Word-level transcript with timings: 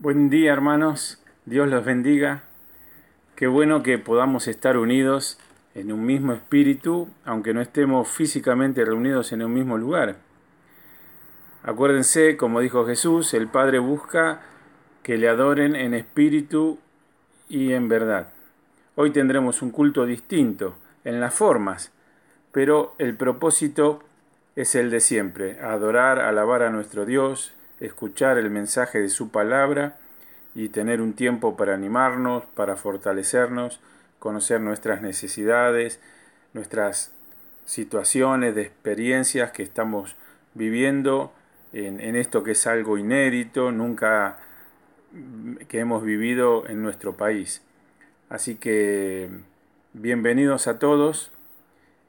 Buen 0.00 0.30
día 0.30 0.52
hermanos, 0.52 1.20
Dios 1.44 1.66
los 1.68 1.84
bendiga. 1.84 2.44
Qué 3.34 3.48
bueno 3.48 3.82
que 3.82 3.98
podamos 3.98 4.46
estar 4.46 4.76
unidos 4.76 5.40
en 5.74 5.90
un 5.90 6.06
mismo 6.06 6.32
espíritu, 6.32 7.08
aunque 7.24 7.52
no 7.52 7.60
estemos 7.60 8.06
físicamente 8.06 8.84
reunidos 8.84 9.32
en 9.32 9.42
un 9.42 9.52
mismo 9.52 9.76
lugar. 9.76 10.14
Acuérdense, 11.64 12.36
como 12.36 12.60
dijo 12.60 12.86
Jesús, 12.86 13.34
el 13.34 13.48
Padre 13.48 13.80
busca 13.80 14.42
que 15.02 15.18
le 15.18 15.28
adoren 15.28 15.74
en 15.74 15.94
espíritu 15.94 16.78
y 17.48 17.72
en 17.72 17.88
verdad. 17.88 18.28
Hoy 18.94 19.10
tendremos 19.10 19.62
un 19.62 19.72
culto 19.72 20.06
distinto 20.06 20.78
en 21.02 21.18
las 21.18 21.34
formas, 21.34 21.90
pero 22.52 22.94
el 22.98 23.16
propósito 23.16 24.04
es 24.54 24.76
el 24.76 24.90
de 24.90 25.00
siempre, 25.00 25.60
adorar, 25.60 26.20
alabar 26.20 26.62
a 26.62 26.70
nuestro 26.70 27.04
Dios, 27.04 27.52
escuchar 27.80 28.38
el 28.38 28.50
mensaje 28.50 29.00
de 29.00 29.08
su 29.08 29.30
palabra 29.30 29.96
y 30.54 30.68
tener 30.70 31.00
un 31.00 31.12
tiempo 31.12 31.56
para 31.56 31.74
animarnos, 31.74 32.44
para 32.54 32.76
fortalecernos, 32.76 33.80
conocer 34.18 34.60
nuestras 34.60 35.02
necesidades, 35.02 36.00
nuestras 36.52 37.12
situaciones, 37.64 38.54
de 38.54 38.62
experiencias 38.62 39.52
que 39.52 39.62
estamos 39.62 40.16
viviendo 40.54 41.32
en, 41.72 42.00
en, 42.00 42.16
esto 42.16 42.42
que 42.42 42.52
es 42.52 42.66
algo 42.66 42.98
inédito, 42.98 43.70
nunca 43.70 44.38
que 45.68 45.78
hemos 45.78 46.02
vivido 46.02 46.66
en 46.66 46.82
nuestro 46.82 47.16
país. 47.16 47.62
Así 48.28 48.56
que 48.56 49.30
bienvenidos 49.92 50.66
a 50.66 50.78
todos 50.78 51.30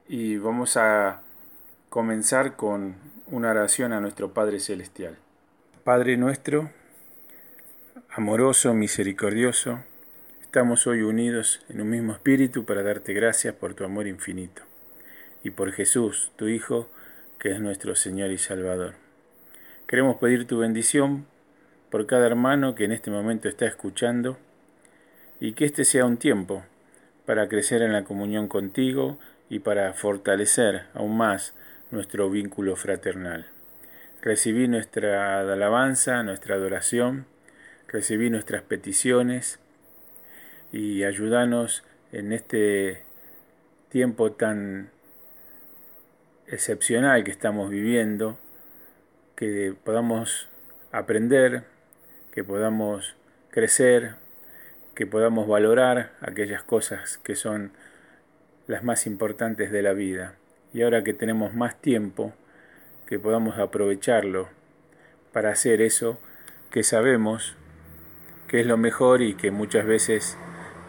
y 0.07 0.37
vamos 0.37 0.75
a 0.77 1.21
comenzar 1.89 2.55
con 2.55 2.95
una 3.27 3.51
oración 3.51 3.93
a 3.93 3.99
nuestro 3.99 4.33
Padre 4.33 4.59
Celestial. 4.59 5.17
Padre 5.83 6.17
nuestro, 6.17 6.69
amoroso, 8.11 8.73
misericordioso, 8.73 9.79
estamos 10.41 10.85
hoy 10.87 11.03
unidos 11.03 11.61
en 11.69 11.79
un 11.79 11.89
mismo 11.89 12.11
espíritu 12.11 12.65
para 12.65 12.83
darte 12.83 13.13
gracias 13.13 13.55
por 13.55 13.75
tu 13.75 13.85
amor 13.85 14.05
infinito 14.05 14.61
y 15.41 15.51
por 15.51 15.71
Jesús, 15.71 16.31
tu 16.35 16.49
Hijo, 16.49 16.89
que 17.39 17.51
es 17.51 17.61
nuestro 17.61 17.95
Señor 17.95 18.31
y 18.31 18.37
Salvador. 18.37 18.95
Queremos 19.87 20.17
pedir 20.17 20.45
tu 20.45 20.59
bendición 20.59 21.25
por 21.89 22.05
cada 22.07 22.27
hermano 22.27 22.75
que 22.75 22.83
en 22.83 22.91
este 22.91 23.09
momento 23.09 23.47
está 23.47 23.65
escuchando 23.65 24.37
y 25.39 25.53
que 25.53 25.63
este 25.63 25.85
sea 25.85 26.05
un 26.05 26.17
tiempo 26.17 26.63
para 27.25 27.47
crecer 27.47 27.81
en 27.83 27.93
la 27.93 28.03
comunión 28.03 28.49
contigo 28.49 29.17
y 29.49 29.59
para 29.59 29.93
fortalecer 29.93 30.87
aún 30.93 31.15
más 31.15 31.53
nuestro 31.89 32.29
vínculo 32.29 32.75
fraternal 32.75 33.47
recibí 34.21 34.67
nuestra 34.67 35.41
alabanza, 35.41 36.23
nuestra 36.23 36.55
adoración, 36.55 37.25
recibí 37.87 38.29
nuestras 38.29 38.61
peticiones 38.61 39.59
y 40.71 41.03
ayúdanos 41.03 41.83
en 42.11 42.33
este 42.33 43.03
tiempo 43.89 44.31
tan 44.31 44.91
excepcional 46.47 47.23
que 47.23 47.31
estamos 47.31 47.69
viviendo, 47.69 48.37
que 49.35 49.73
podamos 49.83 50.49
aprender, 50.91 51.63
que 52.31 52.43
podamos 52.43 53.15
crecer, 53.51 54.15
que 54.95 55.07
podamos 55.07 55.47
valorar 55.47 56.11
aquellas 56.21 56.63
cosas 56.63 57.19
que 57.19 57.35
son 57.35 57.71
las 58.67 58.83
más 58.83 59.07
importantes 59.07 59.71
de 59.71 59.81
la 59.81 59.93
vida. 59.93 60.35
Y 60.73 60.81
ahora 60.83 61.03
que 61.03 61.13
tenemos 61.13 61.53
más 61.53 61.79
tiempo, 61.81 62.33
que 63.09 63.17
podamos 63.17 63.57
aprovecharlo 63.57 64.49
para 65.33 65.49
hacer 65.49 65.81
eso 65.81 66.19
que 66.69 66.83
sabemos 66.83 67.55
que 68.47 68.59
es 68.59 68.67
lo 68.67 68.77
mejor 68.77 69.23
y 69.23 69.33
que 69.33 69.49
muchas 69.49 69.87
veces 69.87 70.37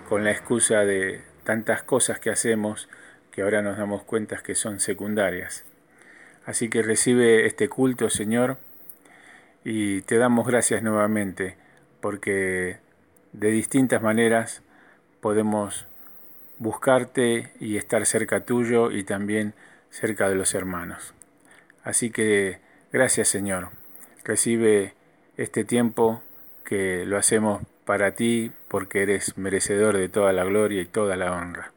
con 0.06 0.22
la 0.22 0.30
excusa 0.30 0.80
de 0.80 1.22
tantas 1.44 1.82
cosas 1.82 2.18
que 2.18 2.28
hacemos 2.28 2.90
que 3.30 3.40
ahora 3.40 3.62
nos 3.62 3.78
damos 3.78 4.02
cuenta 4.02 4.36
que 4.42 4.54
son 4.54 4.80
secundarias. 4.80 5.64
Así 6.44 6.68
que 6.68 6.82
recibe 6.82 7.46
este 7.46 7.70
culto, 7.70 8.10
Señor, 8.10 8.58
y 9.64 10.02
te 10.02 10.18
damos 10.18 10.46
gracias 10.46 10.82
nuevamente 10.82 11.56
porque 12.02 12.80
de 13.32 13.50
distintas 13.50 14.02
maneras 14.02 14.60
podemos 15.22 15.86
buscarte 16.58 17.50
y 17.60 17.78
estar 17.78 18.04
cerca 18.04 18.44
tuyo 18.44 18.90
y 18.90 19.04
también 19.04 19.54
cerca 19.88 20.28
de 20.28 20.34
los 20.34 20.52
hermanos. 20.52 21.14
Así 21.90 22.10
que 22.10 22.60
gracias 22.92 23.26
Señor. 23.26 23.70
Recibe 24.22 24.94
este 25.36 25.64
tiempo 25.64 26.22
que 26.64 27.04
lo 27.04 27.18
hacemos 27.18 27.62
para 27.84 28.12
ti 28.12 28.52
porque 28.68 29.02
eres 29.02 29.36
merecedor 29.36 29.96
de 29.96 30.08
toda 30.08 30.32
la 30.32 30.44
gloria 30.44 30.80
y 30.82 30.86
toda 30.86 31.16
la 31.16 31.32
honra. 31.32 31.72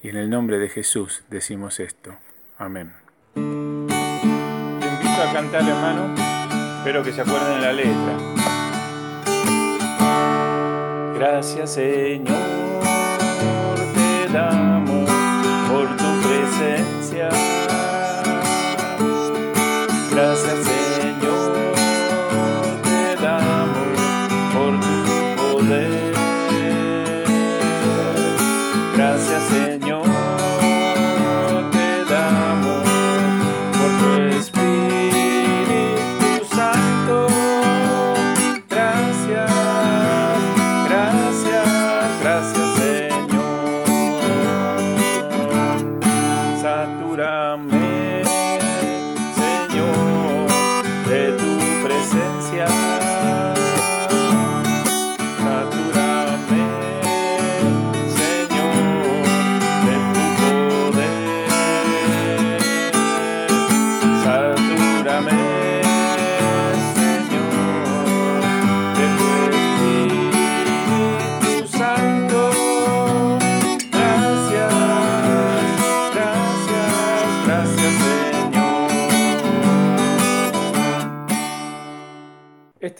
Y 0.00 0.10
en 0.10 0.16
el 0.16 0.30
nombre 0.30 0.60
de 0.60 0.68
Jesús 0.68 1.24
decimos 1.28 1.80
esto. 1.80 2.14
Amén. 2.56 2.92
Te 3.34 3.40
invito 3.40 5.22
a 5.28 5.32
cantar 5.32 5.68
hermano. 5.68 6.14
Espero 6.78 7.02
que 7.02 7.10
se 7.10 7.22
acuerden 7.22 7.54
de 7.54 7.66
la 7.66 7.72
letra. 7.72 8.16
Gracias 11.18 11.74
Señor, 11.74 12.36
te 13.94 14.32
damos 14.32 14.71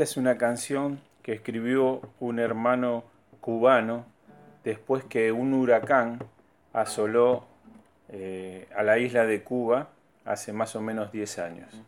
Esta 0.02 0.14
es 0.14 0.16
una 0.16 0.36
canción 0.36 1.00
que 1.22 1.32
escribió 1.32 2.00
un 2.18 2.40
hermano 2.40 3.04
cubano 3.40 4.04
después 4.64 5.04
que 5.04 5.30
un 5.30 5.54
huracán 5.54 6.18
asoló 6.72 7.46
eh, 8.08 8.68
a 8.74 8.82
la 8.82 8.98
isla 8.98 9.24
de 9.26 9.44
Cuba 9.44 9.90
hace 10.24 10.52
más 10.52 10.74
o 10.74 10.80
menos 10.80 11.12
10 11.12 11.38
años. 11.38 11.80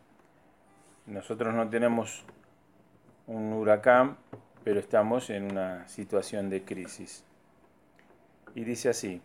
Nosotros 1.07 1.53
no 1.55 1.69
tenemos 1.69 2.23
un 3.27 3.53
huracán, 3.53 4.17
pero 4.63 4.79
estamos 4.79 5.29
en 5.31 5.51
una 5.51 5.89
situación 5.89 6.51
de 6.51 6.63
crisis. 6.63 7.25
Y 8.55 8.63
dice 8.63 8.91
así. 8.91 9.21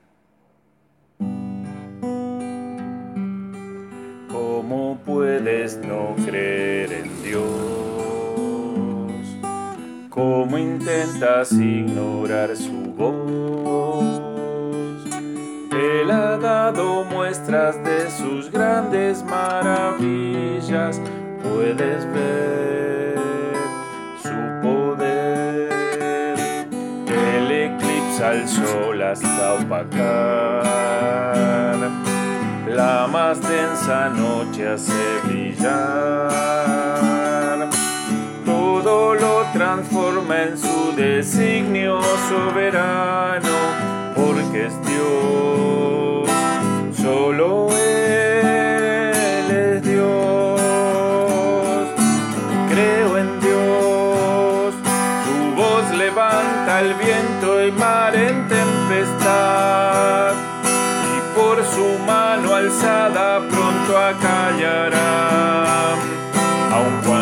¿Cómo 4.32 4.98
puedes 5.06 5.78
no 5.78 6.16
creer 6.26 6.92
en 6.92 7.24
Dios? 7.24 7.79
¿Cómo 10.20 10.58
intentas 10.58 11.54
ignorar 11.54 12.54
su 12.54 12.94
voz? 12.98 14.04
Él 15.72 16.12
ha 16.12 16.36
dado 16.36 17.06
muestras 17.06 17.82
de 17.86 18.12
sus 18.12 18.52
grandes 18.52 19.24
maravillas. 19.24 21.00
Puedes 21.42 22.06
ver 22.12 23.16
su 24.22 24.36
poder. 24.62 25.70
Él 27.08 27.50
eclipsa 27.50 28.34
el 28.34 28.46
sol 28.46 29.02
hasta 29.02 29.54
opacar. 29.54 30.66
La 32.68 33.08
más 33.10 33.42
densa 33.42 34.10
noche 34.10 34.68
hace 34.68 35.22
brillar. 35.24 36.60
Todo 38.90 39.14
lo 39.14 39.46
transforma 39.54 40.36
en 40.46 40.58
su 40.58 40.96
designio 40.96 42.02
soberano, 42.28 43.56
porque 44.16 44.66
es 44.66 44.74
Dios, 44.82 46.28
solo 47.00 47.68
Él 47.70 49.52
es 49.52 49.84
Dios. 49.84 50.60
Creo 52.72 53.18
en 53.20 53.40
Dios, 53.40 54.74
su 55.26 55.38
voz 55.56 55.86
levanta 55.96 56.80
el 56.80 56.96
viento 56.96 57.68
y 57.68 57.72
mar 57.72 58.16
en 58.16 58.48
tempestad, 58.48 60.34
y 61.16 61.20
por 61.38 61.64
su 61.64 62.00
mano 62.08 62.56
alzada 62.56 63.38
pronto 63.38 63.96
acallará, 64.00 65.94
aun 66.74 67.02
cuando 67.06 67.19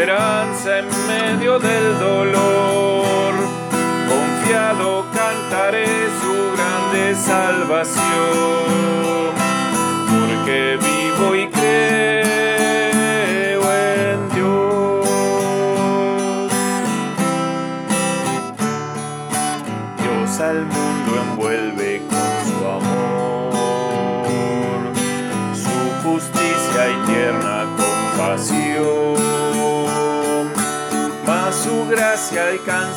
esperanza 0.00 0.78
en 0.78 0.88
medio 1.06 1.58
del 1.58 1.98
dolor. 1.98 3.34
Confiado 4.08 5.04
cantaré 5.12 5.86
su 6.20 6.52
grande 6.56 7.14
salvación, 7.14 8.69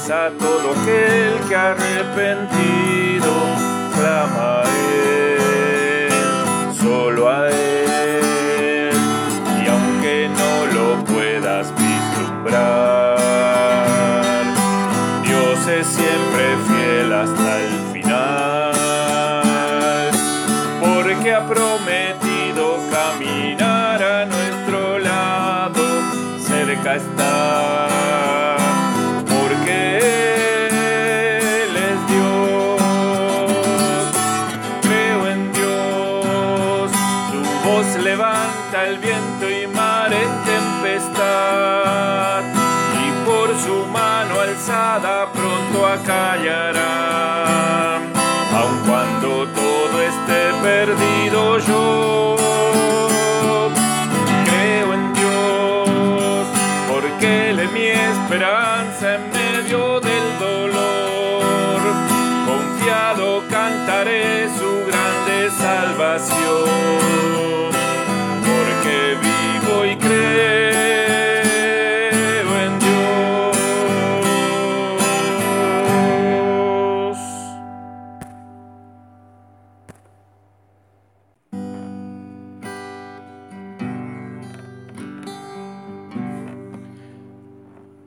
a 0.09 0.29
todo 0.37 0.71
aquel 0.71 1.39
que 1.47 1.55
arrepentido 1.55 3.31
clama 3.95 4.61
a 4.61 4.63
Él, 4.99 6.11
solo 6.77 7.29
a 7.29 7.49
Él. 7.49 8.91
Y 9.63 9.67
aunque 9.69 10.29
no 10.29 10.65
lo 10.73 11.05
puedas 11.05 11.71
vislumbrar, 11.77 13.15
Dios 15.23 15.67
es 15.67 15.87
siempre 15.87 16.57
fiel 16.67 17.13
hasta 17.13 17.59
el 17.61 17.73
final, 17.93 18.73
porque 20.81 21.33
ha 21.33 21.47
prometido 21.47 22.02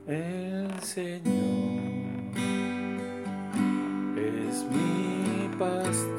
El 0.08 0.70
Señor 0.82 1.20
es 4.16 4.64
mi 4.70 5.48
pastor, 5.58 6.15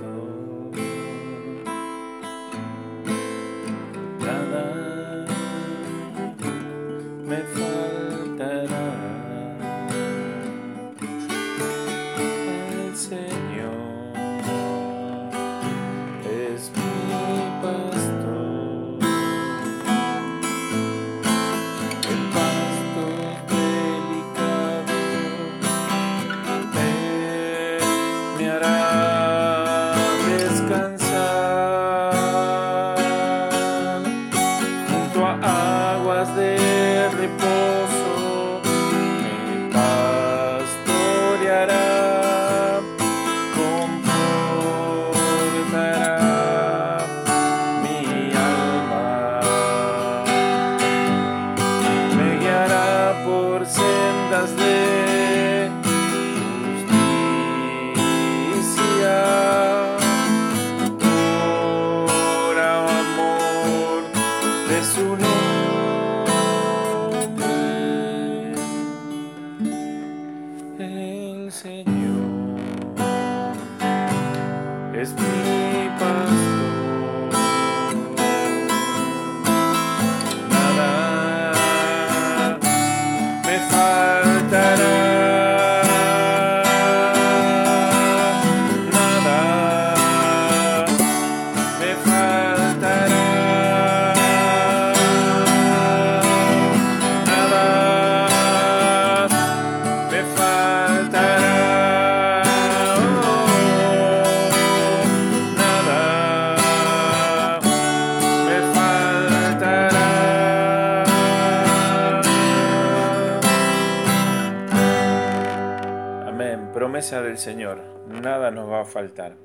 Amén. 116.39 116.69
Promesa 116.71 117.23
del 117.23 117.39
Señor. 117.39 117.81
Nada 118.21 118.51
nos 118.51 118.69
va 118.69 118.81
a 118.81 118.85
faltar. 118.85 119.35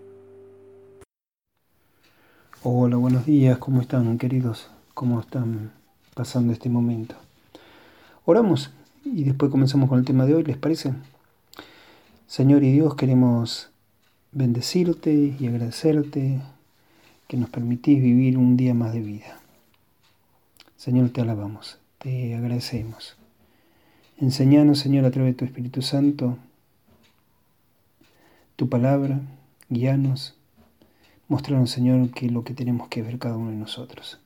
Hola, 2.63 2.97
buenos 2.97 3.25
días, 3.25 3.57
¿cómo 3.57 3.81
están 3.81 4.19
queridos? 4.19 4.71
¿Cómo 4.93 5.19
están 5.19 5.73
pasando 6.13 6.53
este 6.53 6.69
momento? 6.69 7.15
Oramos 8.27 8.73
y 9.07 9.25
después 9.25 9.51
comenzamos 9.51 9.89
con 9.89 10.01
el 10.01 10.05
tema 10.05 10.27
de 10.27 10.35
hoy, 10.35 10.45
¿les 10.45 10.59
parece? 10.59 10.93
Señor 12.27 12.63
y 12.63 12.73
Dios, 12.73 12.95
queremos 12.95 13.71
bendecirte 14.33 15.15
y 15.15 15.47
agradecerte 15.47 16.43
que 17.27 17.37
nos 17.39 17.49
permitís 17.49 18.03
vivir 18.03 18.37
un 18.37 18.59
día 18.59 18.75
más 18.75 18.93
de 18.93 19.01
vida. 19.01 19.41
Señor, 20.77 21.09
te 21.09 21.23
alabamos, 21.23 21.79
te 21.97 22.35
agradecemos. 22.35 23.17
Enseñanos, 24.19 24.81
Señor, 24.81 25.07
a 25.07 25.11
través 25.11 25.33
de 25.33 25.39
tu 25.39 25.45
Espíritu 25.47 25.81
Santo, 25.81 26.37
tu 28.57 28.69
palabra, 28.69 29.21
guíanos, 29.69 30.37
mostrarnos, 31.29 31.71
Señor, 31.71 32.11
que 32.11 32.29
lo 32.29 32.45
que 32.45 32.55
tenemos 32.55 32.89
que 32.89 33.03
ver 33.03 33.19
cada 33.19 33.37
uno 33.37 33.51
de 33.51 33.57
nosotros. 33.57 34.21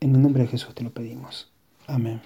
En 0.00 0.14
el 0.14 0.22
nombre 0.22 0.42
de 0.42 0.48
Jesús 0.48 0.74
te 0.74 0.82
lo 0.82 0.90
pedimos. 0.90 1.50
Amén. 1.86 2.20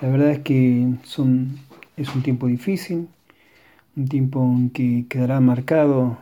La 0.00 0.08
verdad 0.08 0.30
es 0.30 0.40
que 0.40 0.94
son, 1.04 1.58
es 1.96 2.14
un 2.14 2.22
tiempo 2.22 2.46
difícil, 2.46 3.08
un 3.96 4.08
tiempo 4.08 4.42
en 4.42 4.70
que 4.70 5.06
quedará 5.08 5.40
marcado 5.40 6.18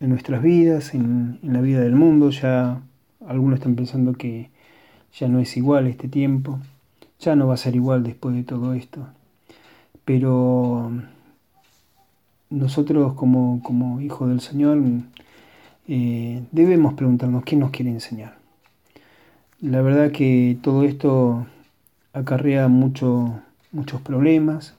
en 0.00 0.10
nuestras 0.10 0.42
vidas, 0.42 0.94
en, 0.94 1.38
en, 1.42 1.52
la 1.52 1.60
vida 1.60 1.80
del 1.80 1.94
mundo. 1.94 2.30
Ya 2.30 2.80
algunos 3.26 3.58
están 3.58 3.74
pensando 3.74 4.14
que 4.14 4.50
ya 5.18 5.28
no 5.28 5.40
es 5.40 5.56
igual 5.56 5.86
este 5.86 6.08
tiempo, 6.08 6.60
ya 7.18 7.36
no 7.36 7.46
va 7.46 7.54
a 7.54 7.58
ser 7.58 7.74
igual 7.76 8.02
después 8.02 8.34
de 8.34 8.44
todo 8.44 8.74
esto. 8.74 9.06
Pero 10.04 10.92
nosotros 12.50 13.14
como, 13.14 13.62
como 13.62 14.00
hijos 14.00 14.28
del 14.28 14.40
Señor 14.40 14.78
eh, 15.88 16.42
debemos 16.52 16.94
preguntarnos 16.94 17.44
qué 17.44 17.56
nos 17.56 17.70
quiere 17.70 17.90
enseñar. 17.90 18.36
La 19.60 19.80
verdad 19.80 20.10
que 20.10 20.58
todo 20.62 20.82
esto 20.82 21.46
acarrea 22.12 22.68
mucho, 22.68 23.40
muchos 23.70 24.00
problemas. 24.00 24.74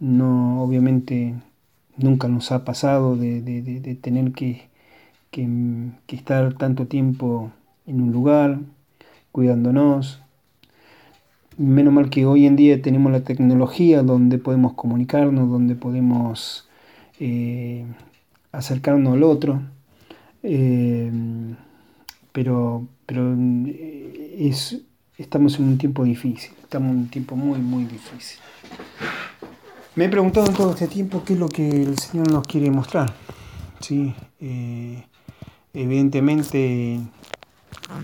No, 0.00 0.62
obviamente 0.62 1.34
nunca 1.96 2.28
nos 2.28 2.52
ha 2.52 2.64
pasado 2.64 3.16
de, 3.16 3.98
tener 4.00 4.32
que, 4.32 4.68
que, 5.30 5.46
estar 6.08 6.54
tanto 6.54 6.86
tiempo 6.86 7.52
en 7.86 8.00
un 8.00 8.12
lugar, 8.12 8.58
cuidándonos. 9.32 10.20
Menos 11.58 11.92
mal 11.92 12.08
que 12.08 12.24
hoy 12.24 12.46
en 12.46 12.56
día 12.56 12.80
tenemos 12.80 13.12
la 13.12 13.24
tecnología 13.24 14.02
donde 14.02 14.38
podemos 14.38 14.72
comunicarnos, 14.72 15.50
donde 15.50 15.74
podemos 15.74 16.66
eh, 17.20 17.84
acercarnos 18.52 19.12
al 19.12 19.22
otro. 19.22 19.60
Eh, 20.42 21.12
pero 22.32 22.86
pero 23.04 23.34
eh, 23.66 24.36
es, 24.40 24.80
estamos 25.18 25.58
en 25.58 25.66
un 25.66 25.78
tiempo 25.78 26.04
difícil, 26.04 26.52
estamos 26.62 26.92
en 26.92 26.98
un 27.00 27.08
tiempo 27.08 27.36
muy, 27.36 27.58
muy 27.58 27.84
difícil. 27.84 28.40
Me 29.94 30.06
he 30.06 30.08
preguntado 30.08 30.46
en 30.46 30.54
todo 30.54 30.70
este 30.70 30.88
tiempo 30.88 31.22
qué 31.22 31.34
es 31.34 31.38
lo 31.38 31.48
que 31.48 31.68
el 31.68 31.98
Señor 31.98 32.30
nos 32.32 32.46
quiere 32.46 32.70
mostrar. 32.70 33.12
¿sí? 33.80 34.14
Evidentemente 35.74 36.98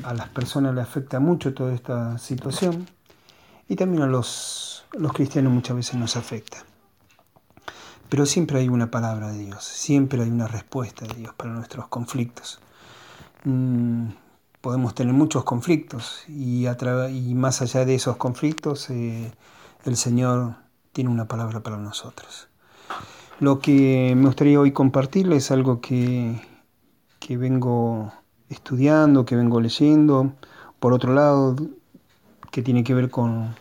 a 0.02 0.12
las 0.12 0.28
personas 0.28 0.74
le 0.74 0.82
afecta 0.82 1.18
mucho 1.18 1.54
toda 1.54 1.74
esta 1.74 2.18
situación 2.18 2.86
y 3.68 3.76
también 3.76 4.02
a 4.02 4.06
los, 4.06 4.84
los 4.92 5.12
cristianos 5.12 5.52
muchas 5.52 5.76
veces 5.76 5.94
nos 5.96 6.16
afecta. 6.16 6.64
Pero 8.08 8.25
siempre 8.25 8.60
hay 8.60 8.68
una 8.68 8.90
palabra 8.90 9.30
de 9.30 9.38
Dios, 9.38 9.62
siempre 9.64 10.22
hay 10.22 10.30
una 10.30 10.48
respuesta 10.48 11.06
de 11.06 11.14
Dios 11.14 11.34
para 11.34 11.52
nuestros 11.52 11.88
conflictos. 11.88 12.58
Mm, 13.44 14.08
podemos 14.62 14.94
tener 14.94 15.12
muchos 15.12 15.44
conflictos 15.44 16.25
y, 16.26 16.66
y 16.66 17.34
más 17.34 17.62
allá 17.62 17.84
de 17.84 17.94
esos 17.94 18.16
conflictos 18.16 18.88
eh, 18.90 19.30
el 19.84 19.96
Señor 19.96 20.54
tiene 20.92 21.10
una 21.10 21.28
palabra 21.28 21.60
para 21.60 21.76
nosotros. 21.76 22.48
Lo 23.40 23.60
que 23.60 24.14
me 24.16 24.26
gustaría 24.26 24.58
hoy 24.58 24.72
compartirles 24.72 25.44
es 25.44 25.50
algo 25.52 25.80
que, 25.80 26.40
que 27.20 27.37
vengo 27.37 28.12
estudiando, 28.48 29.25
que 29.25 29.37
vengo 29.37 29.60
leyendo. 29.60 30.32
Por 30.80 30.92
otro 30.92 31.12
lado, 31.12 31.54
que 32.50 32.62
tiene 32.62 32.84
que 32.84 32.94
ver 32.94 33.10
con, 33.10 33.54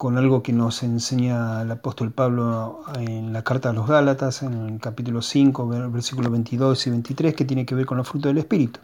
con 0.00 0.16
algo 0.16 0.42
que 0.42 0.54
nos 0.54 0.82
enseña 0.82 1.60
el 1.60 1.70
apóstol 1.70 2.10
Pablo 2.10 2.84
en 2.96 3.34
la 3.34 3.44
carta 3.44 3.68
a 3.68 3.72
los 3.74 3.86
Gálatas, 3.86 4.42
en 4.42 4.54
el 4.54 4.80
capítulo 4.80 5.20
5, 5.20 5.68
versículos 5.90 6.32
22 6.32 6.86
y 6.86 6.90
23, 6.90 7.34
que 7.34 7.44
tiene 7.44 7.66
que 7.66 7.74
ver 7.74 7.84
con 7.84 7.98
los 7.98 8.08
frutos 8.08 8.30
del 8.30 8.38
Espíritu. 8.38 8.80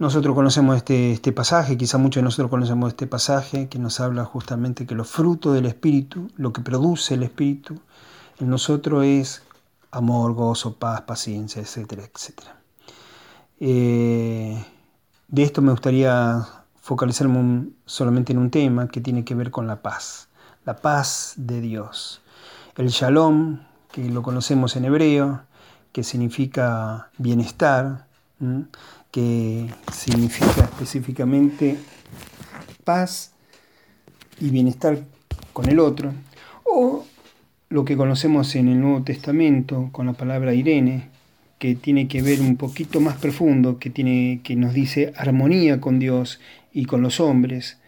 Nosotros 0.00 0.34
conocemos 0.34 0.76
este, 0.76 1.12
este 1.12 1.30
pasaje, 1.30 1.76
quizá 1.76 1.96
muchos 1.96 2.20
de 2.20 2.24
nosotros 2.24 2.50
conocemos 2.50 2.88
este 2.88 3.06
pasaje 3.06 3.68
que 3.68 3.78
nos 3.78 4.00
habla 4.00 4.24
justamente 4.24 4.84
que 4.84 4.96
los 4.96 5.08
frutos 5.08 5.54
del 5.54 5.66
Espíritu, 5.66 6.28
lo 6.36 6.52
que 6.52 6.60
produce 6.60 7.14
el 7.14 7.22
Espíritu 7.22 7.78
en 8.40 8.50
nosotros 8.50 9.04
es 9.04 9.44
amor, 9.92 10.32
gozo, 10.32 10.74
paz, 10.74 11.02
paciencia, 11.02 11.62
etcétera, 11.62 12.02
etcétera. 12.02 12.56
Eh, 13.60 14.60
de 15.32 15.42
esto 15.42 15.62
me 15.62 15.70
gustaría 15.70 16.46
focalizarme 16.82 17.68
solamente 17.86 18.32
en 18.32 18.38
un 18.38 18.50
tema 18.50 18.88
que 18.88 19.00
tiene 19.00 19.24
que 19.24 19.34
ver 19.34 19.50
con 19.50 19.66
la 19.66 19.80
paz, 19.80 20.28
la 20.66 20.76
paz 20.76 21.32
de 21.36 21.62
Dios. 21.62 22.20
El 22.76 22.88
shalom, 22.88 23.60
que 23.90 24.10
lo 24.10 24.22
conocemos 24.22 24.76
en 24.76 24.84
hebreo, 24.84 25.40
que 25.90 26.02
significa 26.02 27.08
bienestar, 27.16 28.06
que 29.10 29.72
significa 29.90 30.64
específicamente 30.64 31.78
paz 32.84 33.32
y 34.38 34.50
bienestar 34.50 34.98
con 35.54 35.66
el 35.70 35.80
otro, 35.80 36.12
o 36.64 37.06
lo 37.70 37.86
que 37.86 37.96
conocemos 37.96 38.54
en 38.54 38.68
el 38.68 38.78
Nuevo 38.78 39.02
Testamento 39.02 39.88
con 39.92 40.04
la 40.04 40.12
palabra 40.12 40.52
Irene, 40.52 41.11
que 41.62 41.76
tiene 41.76 42.08
que 42.08 42.22
ver 42.22 42.40
un 42.40 42.56
poquito 42.56 42.98
más 42.98 43.18
profundo, 43.18 43.78
que, 43.78 43.88
tiene, 43.88 44.40
que 44.42 44.56
nos 44.56 44.74
dice 44.74 45.12
armonía 45.16 45.80
con 45.80 46.00
Dios 46.00 46.40
y 46.72 46.86
con 46.86 47.02
los 47.02 47.20
hombres, 47.20 47.78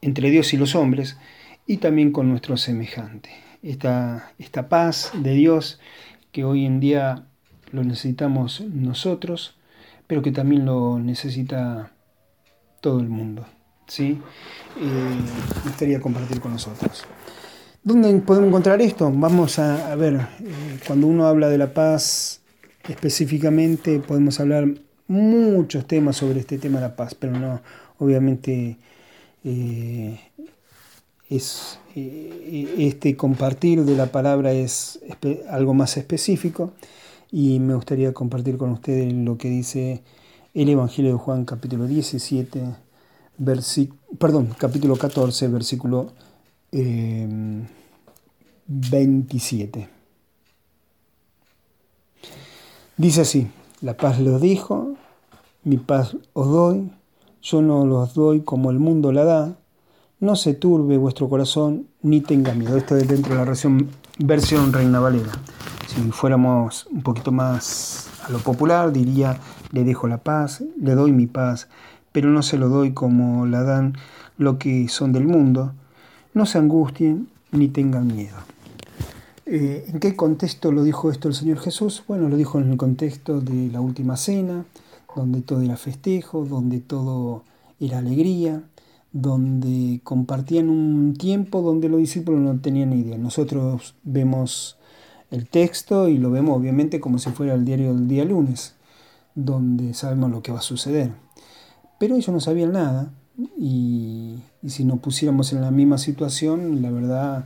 entre 0.00 0.30
Dios 0.30 0.54
y 0.54 0.58
los 0.58 0.76
hombres, 0.76 1.16
y 1.66 1.78
también 1.78 2.12
con 2.12 2.28
nuestro 2.28 2.56
semejante. 2.56 3.30
Esta, 3.64 4.32
esta 4.38 4.68
paz 4.68 5.10
de 5.12 5.32
Dios 5.32 5.80
que 6.30 6.44
hoy 6.44 6.66
en 6.66 6.78
día 6.78 7.24
lo 7.72 7.82
necesitamos 7.82 8.60
nosotros, 8.60 9.56
pero 10.06 10.22
que 10.22 10.30
también 10.30 10.64
lo 10.64 11.00
necesita 11.00 11.90
todo 12.80 13.00
el 13.00 13.08
mundo. 13.08 13.44
¿sí? 13.88 14.20
Eh, 14.80 14.84
me 14.84 15.62
gustaría 15.64 16.00
compartir 16.00 16.40
con 16.40 16.52
nosotros. 16.52 17.04
¿Dónde 17.82 18.14
podemos 18.20 18.50
encontrar 18.50 18.80
esto? 18.80 19.10
Vamos 19.12 19.58
a, 19.58 19.96
ver, 19.96 20.14
eh, 20.14 20.78
cuando 20.86 21.08
uno 21.08 21.26
habla 21.26 21.48
de 21.48 21.58
la 21.58 21.74
paz 21.74 22.42
específicamente, 22.88 24.00
podemos 24.00 24.40
hablar 24.40 24.66
muchos 25.06 25.86
temas 25.86 26.16
sobre 26.16 26.40
este 26.40 26.58
tema 26.58 26.80
de 26.80 26.86
la 26.88 26.96
paz, 26.96 27.14
pero 27.14 27.38
no, 27.38 27.60
obviamente 27.98 28.78
eh, 29.44 30.20
es, 31.28 31.78
eh, 31.94 32.74
este 32.78 33.16
compartir 33.16 33.84
de 33.84 33.96
la 33.96 34.06
palabra 34.06 34.52
es 34.52 35.00
algo 35.48 35.74
más 35.74 35.96
específico 35.96 36.72
y 37.30 37.58
me 37.60 37.74
gustaría 37.74 38.12
compartir 38.12 38.56
con 38.56 38.70
ustedes 38.70 39.12
lo 39.12 39.36
que 39.38 39.48
dice 39.48 40.02
el 40.54 40.68
Evangelio 40.68 41.12
de 41.12 41.18
Juan 41.18 41.44
capítulo 41.44 41.86
17, 41.86 42.62
perdón, 44.18 44.54
capítulo 44.56 44.96
14, 44.96 45.48
versículo 45.48 46.12
27. 48.66 49.80
Eh, 49.80 49.88
dice 52.96 53.22
así, 53.22 53.50
la 53.80 53.96
paz 53.96 54.20
lo 54.20 54.38
dijo, 54.38 54.94
mi 55.64 55.76
paz 55.76 56.16
os 56.32 56.48
doy, 56.48 56.90
yo 57.42 57.60
no 57.60 57.84
los 57.84 58.14
doy 58.14 58.40
como 58.40 58.70
el 58.70 58.78
mundo 58.78 59.12
la 59.12 59.24
da. 59.24 59.56
No 60.20 60.36
se 60.36 60.54
turbe 60.54 60.96
vuestro 60.96 61.28
corazón 61.28 61.86
ni 62.00 62.22
tenga 62.22 62.54
miedo. 62.54 62.76
Esto 62.76 62.96
es 62.96 63.06
dentro 63.06 63.32
de 63.34 63.40
la 63.40 63.44
versión, 63.44 63.88
versión 64.18 64.72
Reina 64.72 65.00
Valera. 65.00 65.32
Si 65.86 66.00
fuéramos 66.10 66.86
un 66.86 67.02
poquito 67.02 67.32
más 67.32 68.08
a 68.26 68.30
lo 68.30 68.38
popular, 68.38 68.92
diría, 68.92 69.38
le 69.72 69.84
dejo 69.84 70.08
la 70.08 70.18
paz, 70.18 70.62
le 70.80 70.94
doy 70.94 71.12
mi 71.12 71.26
paz, 71.26 71.68
pero 72.12 72.30
no 72.30 72.42
se 72.42 72.56
lo 72.56 72.70
doy 72.70 72.94
como 72.94 73.44
la 73.44 73.62
dan 73.62 73.94
lo 74.38 74.58
que 74.58 74.88
son 74.88 75.12
del 75.12 75.26
mundo. 75.26 75.74
No 76.32 76.46
se 76.46 76.56
angustien 76.56 77.28
ni 77.52 77.68
tengan 77.68 78.06
miedo. 78.06 78.36
Eh, 79.46 79.84
¿En 79.88 80.00
qué 80.00 80.16
contexto 80.16 80.72
lo 80.72 80.82
dijo 80.82 81.10
esto 81.10 81.28
el 81.28 81.34
Señor 81.34 81.58
Jesús? 81.58 82.02
Bueno, 82.08 82.28
lo 82.28 82.36
dijo 82.36 82.58
en 82.58 82.70
el 82.70 82.76
contexto 82.78 83.40
de 83.40 83.68
la 83.70 83.80
última 83.80 84.16
cena, 84.16 84.64
donde 85.14 85.42
todo 85.42 85.60
era 85.60 85.76
festejo, 85.76 86.44
donde 86.44 86.80
todo 86.80 87.44
era 87.78 87.98
alegría, 87.98 88.62
donde 89.12 90.00
compartían 90.02 90.70
un 90.70 91.14
tiempo 91.14 91.60
donde 91.60 91.88
los 91.88 92.00
discípulos 92.00 92.40
no 92.40 92.58
tenían 92.60 92.92
idea. 92.94 93.18
Nosotros 93.18 93.94
vemos 94.02 94.78
el 95.30 95.46
texto 95.48 96.08
y 96.08 96.16
lo 96.16 96.30
vemos 96.30 96.56
obviamente 96.56 97.00
como 97.00 97.18
si 97.18 97.30
fuera 97.30 97.54
el 97.54 97.64
diario 97.64 97.94
del 97.94 98.08
día 98.08 98.24
lunes, 98.24 98.74
donde 99.34 99.92
sabemos 99.94 100.30
lo 100.30 100.42
que 100.42 100.52
va 100.52 100.60
a 100.60 100.62
suceder. 100.62 101.12
Pero 101.98 102.16
ellos 102.16 102.30
no 102.30 102.40
sabían 102.40 102.72
nada 102.72 103.12
y, 103.58 104.38
si 104.66 104.84
nos 104.84 105.00
pusiéramos 105.00 105.52
en 105.52 105.60
la 105.60 105.70
misma 105.70 105.98
situación, 105.98 106.80
la 106.80 106.90
verdad 106.90 107.44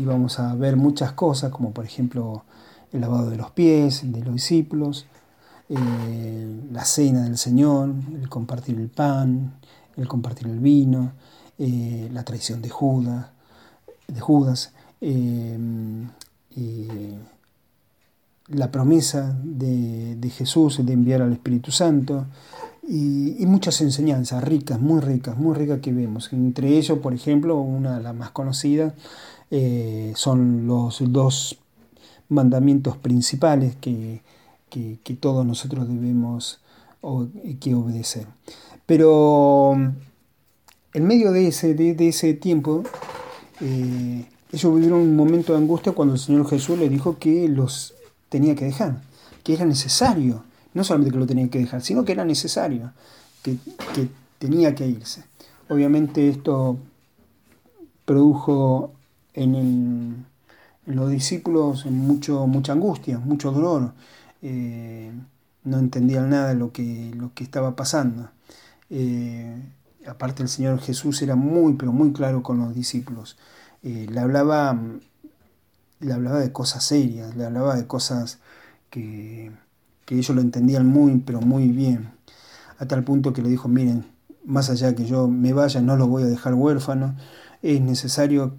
y 0.00 0.04
vamos 0.06 0.38
a 0.38 0.54
ver 0.54 0.76
muchas 0.76 1.12
cosas, 1.12 1.52
como 1.52 1.72
por 1.72 1.84
ejemplo 1.84 2.44
el 2.92 3.02
lavado 3.02 3.28
de 3.28 3.36
los 3.36 3.50
pies 3.50 4.00
de 4.10 4.24
los 4.24 4.34
discípulos, 4.34 5.06
la 5.68 6.84
cena 6.84 7.24
del 7.24 7.36
Señor, 7.36 7.94
el 8.20 8.28
compartir 8.28 8.76
el 8.76 8.88
pan, 8.88 9.54
el 9.96 10.08
compartir 10.08 10.48
el 10.48 10.58
vino, 10.58 11.12
la 11.58 12.24
traición 12.24 12.62
de 12.62 12.70
Judas, 12.70 13.26
de 14.08 14.20
Judas 14.20 14.72
la 18.48 18.70
promesa 18.72 19.36
de, 19.42 20.30
Jesús 20.30 20.84
de 20.84 20.92
enviar 20.92 21.22
al 21.22 21.32
Espíritu 21.32 21.70
Santo 21.70 22.26
y, 22.86 23.44
muchas 23.46 23.80
enseñanzas 23.80 24.42
ricas, 24.42 24.80
muy 24.80 25.00
ricas, 25.00 25.36
muy 25.36 25.54
ricas 25.54 25.80
que 25.80 25.92
vemos. 25.92 26.32
Entre 26.32 26.76
ellos, 26.76 26.98
por 26.98 27.14
ejemplo, 27.14 27.60
una 27.60 27.98
de 27.98 28.02
las 28.02 28.14
más 28.14 28.30
conocidas 28.30 28.94
eh, 29.50 30.12
son 30.16 30.66
los 30.66 31.02
dos 31.12 31.58
mandamientos 32.28 32.96
principales 32.96 33.76
que, 33.76 34.22
todos 35.18 35.44
nosotros 35.44 35.88
debemos 35.88 36.60
que 37.58 37.74
obedecer. 37.74 38.26
Pero 38.86 39.76
en 40.92 41.06
medio 41.06 41.32
de 41.32 41.48
ese, 41.48 41.74
de, 41.74 42.08
ese 42.08 42.34
tiempo, 42.34 42.82
eh, 43.60 44.26
ellos 44.52 44.74
vivieron 44.74 45.00
un 45.00 45.16
momento 45.16 45.52
de 45.52 45.58
angustia 45.58 45.92
cuando 45.92 46.14
el 46.14 46.20
Señor 46.20 46.48
Jesús 46.48 46.78
les 46.78 46.90
dijo 46.90 47.18
que 47.18 47.48
los 47.48 47.94
tenía 48.28 48.54
que 48.54 48.64
dejar, 48.64 49.02
que 49.44 49.54
era 49.54 49.64
necesario, 49.64 50.42
no 50.74 50.82
solamente 50.84 51.12
que 51.12 51.18
lo 51.18 51.26
tenía 51.26 51.48
que 51.48 51.60
dejar, 51.60 51.82
sino 51.82 52.04
que 52.04 52.12
era 52.12 52.24
necesario, 52.24 52.92
que, 53.42 53.56
tenía 54.38 54.74
que 54.74 54.86
irse. 54.86 55.22
Obviamente 55.68 56.28
esto 56.28 56.78
produjo 58.04 58.92
en, 59.42 60.26
los 60.86 61.10
discípulos 61.10 61.86
mucho, 61.86 62.46
mucha 62.46 62.72
angustia, 62.72 63.18
mucho 63.18 63.52
dolor. 63.52 63.92
Eh, 64.42 65.12
no 65.64 65.78
entendían 65.78 66.30
nada 66.30 66.54
lo 66.54 66.72
que, 66.72 67.12
lo 67.14 67.32
que 67.34 67.44
estaba 67.44 67.76
pasando. 67.76 68.30
Eh, 68.88 69.56
aparte 70.06 70.42
el 70.42 70.48
Señor 70.48 70.80
Jesús 70.80 71.22
era 71.22 71.36
muy, 71.36 71.74
pero 71.74 71.92
muy 71.92 72.12
claro 72.12 72.42
con 72.42 72.58
los 72.58 72.74
discípulos. 72.74 73.36
Eh, 73.82 74.06
le 74.10 74.20
hablaba 74.20 74.76
le 76.00 76.12
hablaba 76.12 76.40
de 76.40 76.50
cosas 76.52 76.82
serias, 76.84 77.36
le 77.36 77.44
hablaba 77.44 77.76
de 77.76 77.86
cosas 77.86 78.38
que, 78.88 79.52
ellos 80.08 80.34
lo 80.34 80.40
entendían 80.40 80.86
muy, 80.86 81.18
pero 81.18 81.40
muy 81.40 81.68
bien. 81.68 82.10
A 82.78 82.86
tal 82.86 83.04
punto 83.04 83.32
que 83.32 83.42
le 83.42 83.48
dijo, 83.48 83.68
miren, 83.68 84.06
más 84.44 84.68
allá 84.68 84.96
que 84.96 85.04
yo 85.04 85.28
me 85.28 85.52
vaya, 85.52 85.80
no 85.80 85.96
lo 85.96 86.08
voy 86.08 86.24
a 86.24 86.26
dejar 86.26 86.54
huérfano, 86.54 87.14
es 87.62 87.80
necesario 87.80 88.56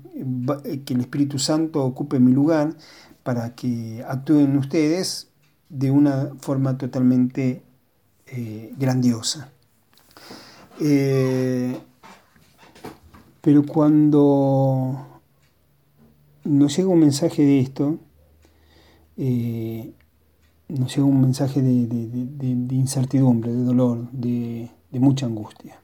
que 0.85 0.93
el 0.93 1.01
Espíritu 1.01 1.39
Santo 1.39 1.83
ocupe 1.83 2.19
mi 2.19 2.31
lugar 2.31 2.75
para 3.23 3.55
que 3.55 4.03
actúen 4.07 4.57
ustedes 4.57 5.29
de 5.69 5.91
una 5.91 6.31
forma 6.39 6.77
totalmente 6.77 7.63
eh, 8.27 8.73
grandiosa. 8.77 9.51
Eh, 10.79 11.77
pero 13.41 13.65
cuando 13.65 15.07
nos 16.43 16.77
llega 16.77 16.89
un 16.89 16.99
mensaje 16.99 17.43
de 17.43 17.59
esto, 17.59 17.99
eh, 19.17 19.93
nos 20.67 20.95
llega 20.95 21.05
un 21.05 21.21
mensaje 21.21 21.61
de, 21.61 22.75
incertidumbre, 22.75 23.51
de 23.51 23.63
dolor, 23.63 24.09
de, 24.11 24.69
mucha 24.91 25.25
angustia. 25.25 25.79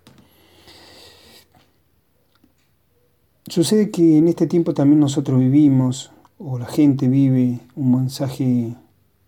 Sucede 3.50 3.92
que 3.92 4.18
en 4.18 4.28
este 4.28 4.46
tiempo 4.46 4.74
también 4.74 5.00
nosotros 5.00 5.40
vivimos, 5.40 6.12
o 6.38 6.60
la 6.60 6.66
gente 6.66 7.08
vive, 7.08 7.62
un 7.76 7.96
mensaje 7.96 8.76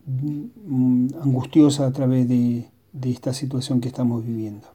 mm, 0.05 1.07
angustioso 1.21 1.85
a 1.85 1.91
través 1.91 2.27
de, 2.27 2.69
esta 3.01 3.33
situación 3.33 3.79
que 3.79 3.87
estamos 3.87 4.25
viviendo. 4.25 4.67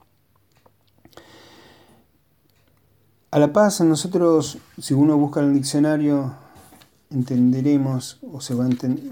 A 3.31 3.39
la 3.39 3.53
paz, 3.53 3.83
nosotros, 3.83 4.57
si 4.79 4.95
uno 4.95 5.19
busca 5.19 5.41
en 5.41 5.49
el 5.49 5.55
diccionario, 5.55 6.35
entenderemos 7.11 8.19
o 8.23 8.41
se 8.41 8.55
va 8.55 8.65
a 8.65 8.69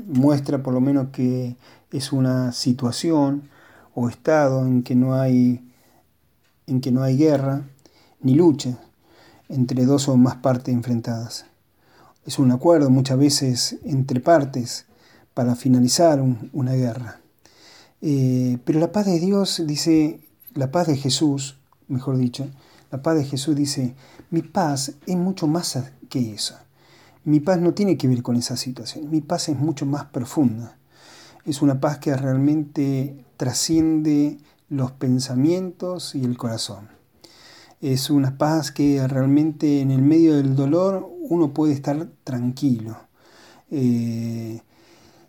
muestra 0.07 0.63
por 0.63 0.73
lo 0.73 0.81
menos 0.81 1.09
que 1.09 1.57
es 1.91 2.11
una 2.11 2.53
situación 2.53 3.51
o 3.95 4.09
estado 4.09 4.67
en 4.67 4.83
que 4.83 4.95
no 4.95 5.15
hay 5.15 5.61
en 6.67 6.81
que 6.81 6.91
no 6.91 7.03
hay 7.03 7.19
guerra 7.19 7.63
ni 8.21 8.35
lucha 8.35 8.79
entre 9.53 9.85
dos 9.85 10.09
o 10.09 10.17
más 10.17 10.37
partes 10.37 10.75
enfrentadas. 10.75 11.47
Es 12.25 12.39
un 12.39 12.51
acuerdo 12.51 12.89
muchas 12.89 13.19
veces 13.19 13.79
entre 13.85 14.21
partes 14.21 14.87
para 15.35 15.55
finalizar 15.55 16.23
una 16.53 16.73
guerra. 16.73 17.21
Eh, 18.01 18.59
pero 18.65 18.81
la 18.81 18.93
paz 18.93 19.07
de 19.07 19.21
Dios 19.21 19.63
dice, 19.67 20.21
la 20.55 20.71
paz 20.71 20.87
de 20.87 20.97
Jesús, 20.97 21.59
mejor 21.89 22.17
dicho, 22.17 22.49
la 22.91 23.03
paz 23.03 23.17
de 23.17 23.25
Jesús 23.25 23.55
dice, 23.55 23.95
mi 24.31 24.43
paz 24.43 24.95
es 25.07 25.17
mucho 25.17 25.47
más 25.47 25.79
que 26.09 26.33
eso. 26.33 26.57
Mi 27.25 27.41
paz 27.41 27.61
no 27.61 27.75
tiene 27.75 27.97
que 27.97 28.09
ver 28.09 28.23
con 28.23 28.37
esa 28.37 28.57
situación, 28.57 29.11
mi 29.11 29.21
paz 29.21 29.49
es 29.49 29.57
mucho 29.57 29.87
más 29.87 30.07
profunda. 30.07 30.77
Es 31.45 31.61
una 31.61 31.81
paz 31.81 31.99
que 31.99 32.17
realmente 32.17 33.25
trasciende 33.37 34.39
los 34.69 34.93
pensamientos 34.93 36.15
y 36.15 36.25
el 36.25 36.37
corazón. 36.39 37.02
Es 37.83 38.11
una 38.11 38.39
paz 38.39 38.71
que 38.71 39.07
realmente 39.09 39.81
en 39.81 39.91
el 39.91 40.01
medio 40.01 40.37
del 40.37 40.55
dolor 40.55 41.07
uno 41.29 41.53
puede 41.53 41.73
estar 41.73 42.07
tranquilo. 42.23 42.97
Eh, 43.73 44.61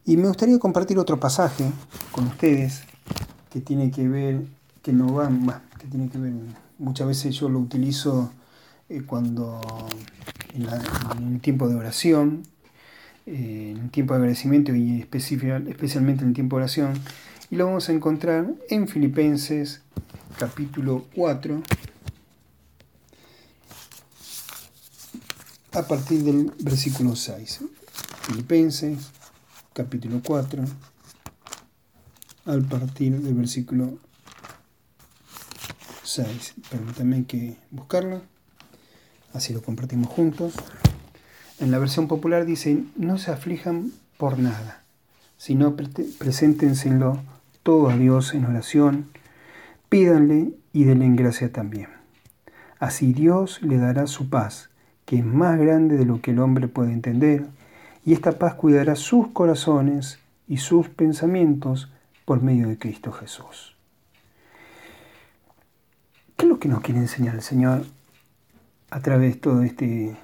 y 0.05 0.17
me 0.17 0.27
gustaría 0.27 0.59
compartir 0.59 0.99
otro 0.99 1.19
pasaje 1.19 1.65
con 2.11 2.27
ustedes 2.27 2.83
que 3.49 3.59
tiene 3.59 3.89
que 3.89 4.07
ver, 4.07 4.45
que 4.83 4.93
no 4.93 5.13
va, 5.15 5.31
que 5.79 5.87
tiene 5.87 6.09
que 6.09 6.19
ver, 6.19 6.33
muchas 6.77 7.07
veces 7.07 7.35
yo 7.35 7.49
lo 7.49 7.59
utilizo 7.59 8.31
eh, 8.89 9.01
cuando 9.01 9.59
en, 10.53 11.33
el 11.33 11.41
tiempo 11.41 11.67
de 11.69 11.75
oración, 11.75 12.43
eh, 13.25 13.73
en 13.75 13.83
el 13.85 13.89
tiempo 13.89 14.13
de 14.13 14.19
agradecimiento 14.19 14.75
y 14.75 14.99
especialmente 14.99 16.21
en 16.21 16.29
el 16.29 16.33
tiempo 16.35 16.57
de 16.57 16.63
oración, 16.63 16.93
y 17.49 17.55
lo 17.55 17.65
vamos 17.65 17.89
a 17.89 17.93
encontrar 17.93 18.53
en 18.69 18.87
Filipenses 18.87 19.81
capítulo 20.37 21.05
4, 21.15 21.61
a 25.73 25.83
partir 25.83 26.23
del 26.23 26.51
versículo 26.59 27.15
6. 27.15 27.61
Filipenses 28.21 29.11
capítulo 29.73 30.21
4, 30.25 30.63
al 32.45 32.63
partir 32.63 33.19
del 33.19 33.33
versículo 33.33 33.97
6. 36.03 36.53
Permítanme 36.69 37.25
que 37.25 37.57
buscarlo 37.71 38.21
así 39.33 39.53
lo 39.53 39.61
compartimos 39.61 40.09
juntos. 40.09 40.53
En 41.59 41.71
la 41.71 41.79
versión 41.79 42.07
popular 42.07 42.45
dice, 42.45 42.83
no 42.95 43.17
se 43.17 43.31
aflijan 43.31 43.91
por 44.17 44.39
nada, 44.39 44.83
sino 45.37 45.75
preséntenselo 45.75 47.21
todo 47.63 47.89
a 47.89 47.97
Dios 47.97 48.33
en 48.33 48.45
oración, 48.45 49.09
pídanle 49.89 50.53
y 50.71 50.83
denle 50.83 51.05
en 51.05 51.15
gracia 51.15 51.51
también. 51.51 51.89
Así 52.79 53.13
Dios 53.13 53.61
le 53.61 53.77
dará 53.77 54.07
su 54.07 54.29
paz, 54.29 54.69
que 55.05 55.17
es 55.17 55.25
más 55.25 55.59
grande 55.59 55.97
de 55.97 56.05
lo 56.05 56.21
que 56.21 56.31
el 56.31 56.39
hombre 56.39 56.67
puede 56.67 56.91
entender, 56.91 57.45
y 58.05 58.13
esta 58.13 58.33
paz 58.33 58.55
cuidará 58.55 58.95
sus 58.95 59.27
corazones 59.29 60.19
y 60.47 60.57
sus 60.57 60.89
pensamientos 60.89 61.91
por 62.25 62.41
medio 62.41 62.67
de 62.67 62.77
Cristo 62.77 63.11
Jesús. 63.11 63.75
¿Qué 66.35 66.45
es 66.45 66.49
lo 66.49 66.59
que 66.59 66.67
nos 66.67 66.81
quiere 66.81 66.99
enseñar 66.99 67.35
el 67.35 67.41
Señor 67.41 67.83
a 68.93 68.99
través 68.99 69.33
de 69.33 69.39
todo 69.39 69.63
este, 69.63 70.15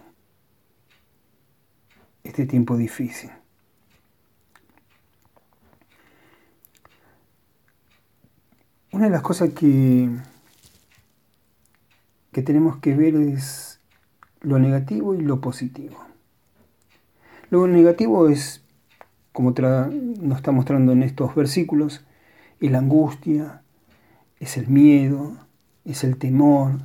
este 2.23 2.45
tiempo 2.45 2.77
difícil. 2.77 3.31
Una 8.91 9.05
de 9.05 9.09
las 9.09 9.23
cosas 9.23 9.49
que, 9.53 10.07
que 12.31 12.41
tenemos 12.43 12.77
que 12.77 12.95
ver 12.95 13.15
es 13.15 13.68
lo 14.41 14.59
negativo 14.59 15.13
y 15.13 15.21
lo 15.21 15.41
positivo. 15.41 15.97
Lo 17.49 17.67
negativo 17.67 18.29
es, 18.29 18.63
como 19.31 19.51
nos 19.51 20.37
está 20.37 20.51
mostrando 20.51 20.91
en 20.91 21.03
estos 21.03 21.35
versículos, 21.35 22.05
es 22.59 22.71
la 22.71 22.79
angustia, 22.79 23.61
es 24.39 24.57
el 24.57 24.67
miedo, 24.67 25.35
es 25.85 26.03
el 26.03 26.17
temor, 26.17 26.79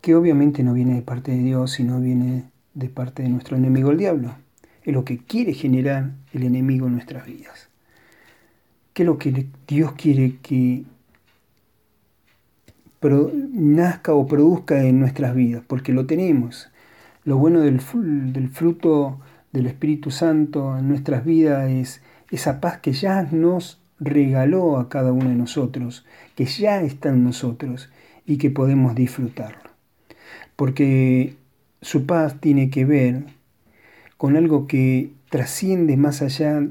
que 0.00 0.14
obviamente 0.14 0.62
no 0.62 0.72
viene 0.72 0.94
de 0.94 1.02
parte 1.02 1.32
de 1.32 1.38
Dios, 1.38 1.72
sino 1.72 2.00
viene 2.00 2.44
de 2.74 2.88
parte 2.88 3.22
de 3.22 3.28
nuestro 3.28 3.56
enemigo 3.56 3.90
el 3.90 3.98
diablo. 3.98 4.34
Es 4.82 4.92
lo 4.92 5.04
que 5.04 5.18
quiere 5.18 5.52
generar 5.52 6.12
el 6.32 6.42
enemigo 6.44 6.86
en 6.86 6.94
nuestras 6.94 7.26
vidas. 7.26 7.68
¿Qué 8.92 9.02
es 9.02 9.06
lo 9.06 9.18
que 9.18 9.48
Dios 9.66 9.92
quiere 9.92 10.38
que 10.42 10.84
nazca 13.10 14.14
o 14.14 14.26
produzca 14.26 14.82
en 14.84 15.00
nuestras 15.00 15.34
vidas? 15.34 15.62
Porque 15.66 15.92
lo 15.92 16.06
tenemos. 16.06 16.68
Lo 17.24 17.36
bueno 17.38 17.60
del, 17.60 17.80
del 18.32 18.48
fruto 18.48 19.18
del 19.52 19.66
Espíritu 19.66 20.10
Santo 20.10 20.78
en 20.78 20.88
nuestras 20.88 21.24
vidas 21.24 21.70
es 21.70 22.02
esa 22.30 22.60
paz 22.60 22.78
que 22.78 22.92
ya 22.92 23.22
nos 23.22 23.80
regaló 23.98 24.78
a 24.78 24.88
cada 24.88 25.12
uno 25.12 25.30
de 25.30 25.36
nosotros, 25.36 26.04
que 26.34 26.44
ya 26.44 26.82
está 26.82 27.08
en 27.08 27.24
nosotros 27.24 27.90
y 28.26 28.38
que 28.38 28.50
podemos 28.50 28.94
disfrutarlo. 28.94 29.70
Porque 30.56 31.36
su 31.80 32.06
paz 32.06 32.40
tiene 32.40 32.70
que 32.70 32.84
ver 32.84 33.24
con 34.16 34.36
algo 34.36 34.66
que 34.66 35.12
trasciende 35.30 35.96
más 35.96 36.22
allá 36.22 36.62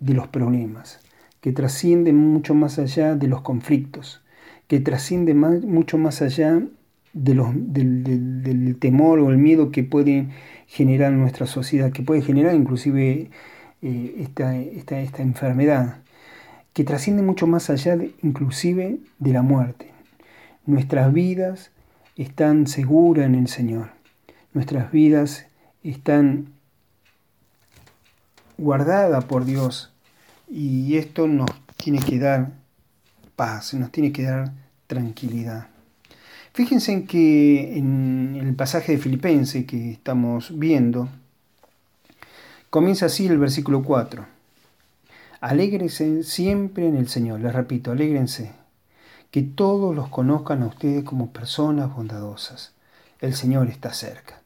de 0.00 0.14
los 0.14 0.28
problemas, 0.28 1.00
que 1.40 1.52
trasciende 1.52 2.12
mucho 2.12 2.54
más 2.54 2.78
allá 2.78 3.14
de 3.16 3.28
los 3.28 3.42
conflictos, 3.42 4.22
que 4.68 4.80
trasciende 4.80 5.34
mucho 5.34 5.98
más 5.98 6.22
allá 6.22 6.62
del, 7.12 8.76
temor 8.80 9.20
o 9.20 9.30
el 9.30 9.38
miedo 9.38 9.70
que 9.70 9.84
puede 9.84 10.28
generar 10.66 11.12
nuestra 11.12 11.46
sociedad, 11.46 11.92
que 11.92 12.02
puede 12.02 12.22
generar 12.22 12.54
inclusive 12.54 13.30
eh, 13.82 14.14
esta, 14.18 14.56
esta, 14.56 15.22
enfermedad, 15.22 15.98
que 16.72 16.84
trasciende 16.84 17.22
mucho 17.22 17.46
más 17.46 17.70
allá 17.70 17.96
inclusive 18.22 18.98
de 19.18 19.32
la 19.32 19.42
muerte. 19.42 19.90
Nuestras 20.66 21.12
vidas 21.12 21.70
están 22.16 22.66
seguras 22.66 23.26
en 23.26 23.34
el 23.34 23.48
Señor. 23.48 23.90
Nuestras 24.54 24.90
vidas 24.90 25.46
están 25.82 26.54
guardadas 28.56 29.24
por 29.24 29.44
Dios 29.44 29.92
y 30.48 30.96
esto 30.96 31.26
nos 31.26 31.50
tiene 31.76 31.98
que 31.98 32.18
dar 32.18 32.63
paz, 33.36 33.74
nos 33.74 33.90
tiene 33.90 34.12
que 34.12 34.24
dar 34.24 34.52
tranquilidad. 34.86 35.68
Fíjense 36.52 36.92
en 36.92 37.06
que 37.06 37.76
en 37.76 38.36
el 38.36 38.54
pasaje 38.54 38.92
de 38.92 38.98
Filipenses 38.98 39.66
que 39.66 39.90
estamos 39.90 40.56
viendo, 40.56 41.08
comienza 42.70 43.06
así 43.06 43.26
el 43.26 43.38
versículo 43.38 43.82
4. 43.82 44.24
Alégrense 45.40 46.22
siempre 46.22 46.86
en 46.86 46.96
el 46.96 47.08
Señor, 47.08 47.40
les 47.40 47.52
repito, 47.52 47.90
alégrense. 47.90 48.52
Que 49.32 49.42
todos 49.42 49.96
los 49.96 50.08
conozcan 50.08 50.62
a 50.62 50.66
ustedes 50.66 51.02
como 51.02 51.32
personas 51.32 51.92
bondadosas. 51.92 52.72
El 53.20 53.34
Señor 53.34 53.68
está 53.68 53.92
cerca. 53.92 54.40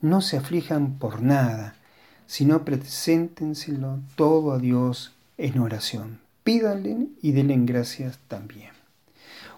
No 0.00 0.20
se 0.22 0.36
aflijan 0.36 0.98
por 0.98 1.22
nada, 1.22 1.76
sino 2.26 2.64
preséntenselo 2.64 4.00
todo 4.16 4.52
a 4.52 4.58
Dios 4.58 5.12
en 5.38 5.60
oración. 5.60 6.21
Pídanle 6.44 7.08
y 7.20 7.32
denle 7.32 7.56
gracias 7.60 8.18
también. 8.28 8.70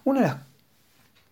Una 0.04 0.46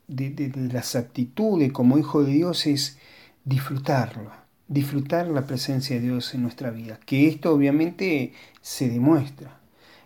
de 0.08 0.52
las, 0.72 0.96
actitudes 0.96 1.72
como 1.72 1.98
hijo 1.98 2.24
de 2.24 2.32
Dios 2.32 2.66
es 2.66 2.98
disfrutarlo, 3.44 4.30
disfrutar 4.68 5.26
la 5.26 5.46
presencia 5.46 5.96
de 5.96 6.02
Dios 6.02 6.34
en 6.34 6.42
nuestra 6.42 6.70
vida. 6.70 6.98
Que 7.04 7.28
esto 7.28 7.52
obviamente 7.52 8.32
se 8.60 8.88
demuestra. 8.88 9.58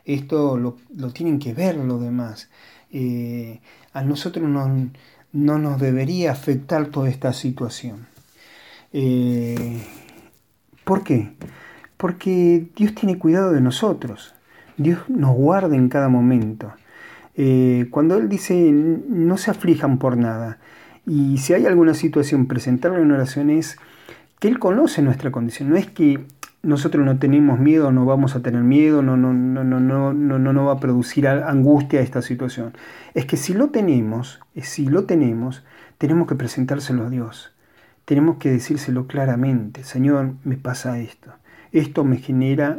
Esto 0.05 0.57
lo, 0.57 0.77
tienen 1.13 1.39
que 1.39 1.55
ver 1.55 1.77
los 1.77 2.01
demás. 2.01 2.49
Eh, 2.91 3.61
a 3.93 4.03
nosotros 4.03 4.49
no, 4.49 4.91
no, 5.33 5.59
nos 5.59 5.81
debería 5.81 6.33
afectar 6.33 6.87
toda 6.89 7.09
esta 7.09 7.33
situación. 7.33 8.07
Eh, 8.93 9.83
¿Por 10.85 11.03
qué? 11.03 11.33
Porque 11.97 12.69
Dios 12.77 12.95
tiene 12.95 13.19
cuidado 13.19 13.53
de 13.53 13.61
nosotros. 13.61 14.36
Dios 14.77 15.01
nos 15.09 15.35
guarda 15.35 15.77
en 15.77 15.89
cada 15.89 16.09
momento. 16.09 16.73
Eh, 17.35 17.89
cuando 17.91 18.17
Él 18.17 18.29
dice 18.29 18.55
no 18.73 19.37
se 19.37 19.51
aflijan 19.51 19.99
por 19.99 20.17
nada, 20.17 20.59
y 21.07 21.39
si 21.39 21.55
hay 21.55 21.67
alguna 21.67 21.95
situación, 21.95 22.47
presentarle 22.47 23.01
en 23.01 23.13
oración 23.13 23.51
es 23.51 23.79
que 24.39 24.49
Él 24.49 24.59
conoce 24.59 25.03
nuestra 25.03 25.31
condición. 25.31 25.71
No 25.71 25.77
es 25.77 25.87
que 25.87 26.25
nosotros 26.63 27.05
no 27.05 27.19
tenemos 27.19 27.61
miedo, 27.61 27.93
no 27.93 28.05
vamos 28.05 28.35
a 28.35 28.43
tener 28.43 28.63
miedo, 28.63 29.03
no, 29.03 29.17
no, 29.17 29.33
no, 29.33 29.63
no, 29.63 29.81
no, 29.81 30.13
no, 30.13 30.39
no 30.39 30.65
va 30.65 30.73
a 30.73 30.81
producir 30.81 31.29
angustia 31.29 32.01
esta 32.01 32.23
situación. 32.23 32.73
Es 33.15 33.25
que 33.27 33.37
si 33.37 33.55
lo 33.55 33.69
tenemos, 33.69 34.41
si 34.61 34.87
lo 34.87 35.05
tenemos, 35.05 35.65
tenemos 35.99 36.27
que 36.27 36.35
presentárselo 36.35 37.07
a 37.07 37.11
Dios 37.11 37.53
tenemos 38.07 38.37
que 38.37 38.51
decírselo 38.51 39.09
claramente, 39.09 39.83
Señor, 39.83 40.37
me 40.45 40.57
pasa 40.57 40.99
esto, 41.01 41.33
esto 41.73 42.05
me 42.05 42.19
genera 42.19 42.79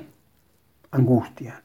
angustia. 0.89 1.61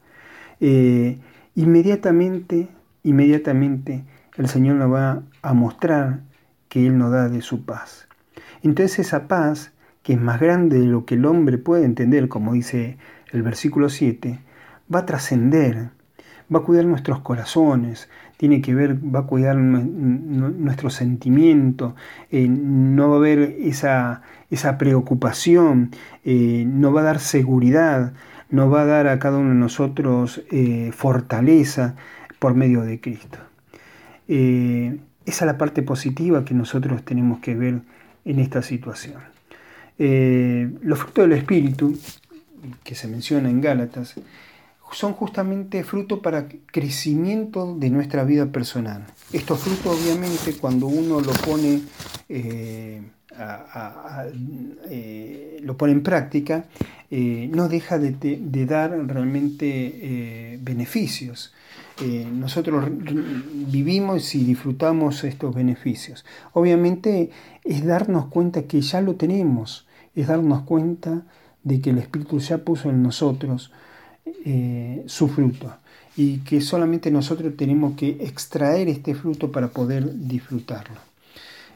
Eh, 0.65 1.19
inmediatamente, 1.57 2.69
inmediatamente 3.03 4.05
el 4.37 4.49
Señor 4.49 4.77
nos 4.77 4.93
va 4.93 5.25
a 5.43 5.55
mostrar 5.55 6.21
que 6.69 6.87
Él 6.87 6.97
nos 6.97 7.11
da 7.11 7.29
de 7.29 7.43
su 7.43 7.65
paz. 7.65 8.07
Entonces 8.63 9.01
esa 9.01 9.27
paz, 9.27 9.73
que 10.05 10.13
es 10.13 10.21
más 10.21 10.41
grande 10.41 10.79
de 10.79 10.87
lo 10.87 11.05
que 11.05 11.17
el 11.17 11.27
hombre 11.27 11.59
puede 11.59 11.85
entender, 11.85 12.29
como 12.29 12.53
dice 12.53 12.97
el 13.33 13.43
versículo 13.43 13.89
7, 13.89 14.39
va 14.95 15.01
a 15.01 15.07
trascender, 15.07 15.91
va 16.55 16.61
a 16.61 16.63
cuidar 16.63 16.85
nuestros 16.85 17.19
corazones, 17.23 18.09
tiene 18.37 18.61
que 18.61 18.73
ver, 18.73 18.97
va 18.97 19.21
a 19.21 19.27
cuidar 19.27 19.57
nuestro 19.57 20.91
sentimiento, 20.91 21.97
eh, 22.31 22.47
no 22.49 23.09
va 23.09 23.17
a 23.17 23.19
haber 23.19 23.57
esa, 23.59 24.23
esa 24.49 24.79
preocupación, 24.79 25.91
eh, 26.25 26.65
no 26.69 26.93
va 26.93 27.01
a 27.01 27.05
dar 27.05 27.19
seguridad, 27.19 28.13
no 28.53 28.71
va 28.71 28.83
a 28.83 28.87
dar 28.87 29.09
a 29.09 29.19
cada 29.19 29.39
uno 29.39 29.49
de 29.49 29.57
nosotros 29.57 30.43
eh, 30.53 30.93
fortaleza 30.95 31.97
por 32.39 32.55
medio 32.55 32.83
de 32.83 33.01
Cristo. 33.01 33.39
esa 34.29 34.97
es 35.25 35.43
la 35.43 35.59
parte 35.59 35.83
positiva 35.83 36.45
que 36.45 36.55
nosotros 36.55 37.05
tenemos 37.05 37.41
que 37.41 37.55
ver 37.57 37.81
en 38.25 38.39
esta 38.39 38.63
situación. 38.63 39.21
los 39.99 40.99
frutos 40.99 41.29
del 41.29 41.33
Espíritu, 41.33 41.99
que 42.85 42.95
se 42.95 43.09
menciona 43.09 43.51
en 43.51 43.61
Gálatas, 43.61 44.15
son 44.93 45.15
justamente 45.15 45.83
fruto 45.85 46.21
para 46.21 46.47
crecimiento 46.67 47.75
de 47.75 47.89
nuestra 47.91 48.25
vida 48.25 48.47
personal. 48.47 49.07
Estos 49.33 49.61
frutos 49.61 49.99
obviamente 49.99 50.55
cuando 50.61 50.87
uno 50.87 51.21
lo 51.21 51.33
pone, 51.33 51.81
eh, 53.39 54.33
eh, 54.91 55.61
lo 55.63 55.77
pone 55.77 55.93
en 55.93 56.03
práctica, 56.03 56.67
eh, 57.11 57.49
no 57.53 57.69
deja 57.69 57.99
de, 57.99 58.67
dar 58.67 58.91
realmente 59.07 60.59
beneficios. 60.63 61.53
nosotros 62.33 62.91
vivimos 63.71 64.35
y 64.35 64.45
disfrutamos 64.45 65.25
estos 65.25 65.55
beneficios. 65.55 66.25
Obviamente 66.53 67.31
es 67.65 67.85
darnos 67.85 68.27
cuenta 68.27 68.63
que 68.63 68.81
ya 68.81 69.01
lo 69.01 69.15
tenemos, 69.15 69.87
es 70.15 70.27
darnos 70.27 70.63
cuenta 70.63 71.23
de 71.63 71.81
que 71.81 71.91
el 71.91 71.99
Espíritu 71.99 72.39
ya 72.39 72.59
puso 72.59 72.91
en 72.91 73.03
nosotros 73.03 73.71
eh, 74.45 75.03
su 75.07 75.29
fruto 75.29 75.73
y 76.17 76.39
que 76.39 76.61
solamente 76.61 77.11
nosotros 77.11 77.57
tenemos 77.57 77.95
que 77.97 78.19
extraer 78.21 78.89
este 78.89 79.15
fruto 79.15 79.51
para 79.51 79.69
poder 79.69 80.27
disfrutarlo. 80.27 81.12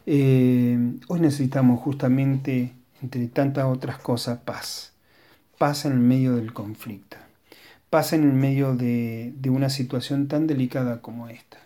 Eh, 0.06 0.78
hoy 1.08 1.20
necesitamos 1.20 1.80
justamente, 1.80 2.72
entre 3.02 3.26
tantas 3.26 3.64
otras 3.64 3.98
cosas, 3.98 4.38
paz. 4.38 4.92
Paz 5.58 5.84
en 5.84 5.92
el 5.92 5.98
medio 5.98 6.36
del 6.36 6.52
conflicto. 6.52 7.16
Paz 7.90 8.12
en 8.12 8.22
el 8.22 8.32
medio 8.32 8.76
de, 8.76 9.34
una 9.48 9.68
situación 9.68 10.28
tan 10.28 10.46
delicada 10.46 11.02
como 11.02 11.28
esta. 11.28 11.58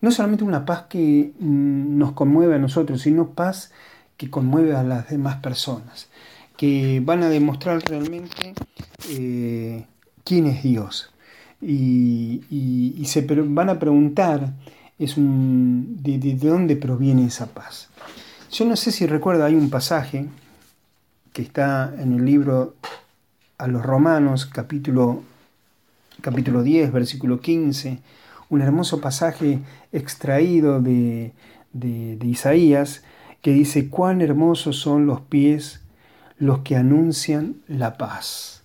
No 0.00 0.12
solamente 0.12 0.44
una 0.44 0.64
paz 0.64 0.84
que 0.88 1.32
mm, 1.38 1.98
nos 1.98 2.12
conmueve 2.12 2.54
a 2.54 2.58
nosotros, 2.58 3.02
sino 3.02 3.30
paz 3.30 3.72
que 4.16 4.30
conmueve 4.30 4.76
a 4.76 4.82
las 4.82 5.08
demás 5.08 5.36
personas, 5.36 6.08
que 6.56 7.00
van 7.04 7.22
a 7.22 7.28
demostrar 7.28 7.82
realmente 7.82 8.54
eh, 9.10 9.86
quién 10.24 10.46
es 10.46 10.62
Dios. 10.62 11.12
Y, 11.62 13.02
se 13.04 13.22
van 13.22 13.68
a 13.68 13.78
preguntar 13.78 14.54
es 15.00 15.16
un, 15.16 15.96
de, 16.02 16.18
dónde 16.36 16.76
proviene 16.76 17.26
esa 17.26 17.46
paz. 17.46 17.88
Yo 18.52 18.64
no 18.64 18.76
sé 18.76 18.92
si 18.92 19.06
recuerda, 19.06 19.46
hay 19.46 19.54
un 19.54 19.70
pasaje 19.70 20.26
que 21.32 21.42
está 21.42 21.92
en 21.98 22.12
el 22.12 22.24
libro 22.24 22.74
a 23.58 23.66
los 23.66 23.84
Romanos, 23.84 24.46
capítulo, 24.46 25.22
capítulo 26.20 26.62
10, 26.62 26.92
versículo 26.92 27.40
15, 27.40 27.98
un 28.48 28.62
hermoso 28.62 29.00
pasaje 29.00 29.58
extraído 29.92 30.80
de, 30.80 31.32
de, 31.72 32.16
de 32.16 32.26
Isaías 32.26 33.02
que 33.42 33.52
dice, 33.52 33.88
cuán 33.88 34.20
hermosos 34.20 34.76
son 34.76 35.06
los 35.06 35.20
pies 35.20 35.80
los 36.38 36.60
que 36.60 36.76
anuncian 36.76 37.56
la 37.66 37.96
paz 37.96 38.60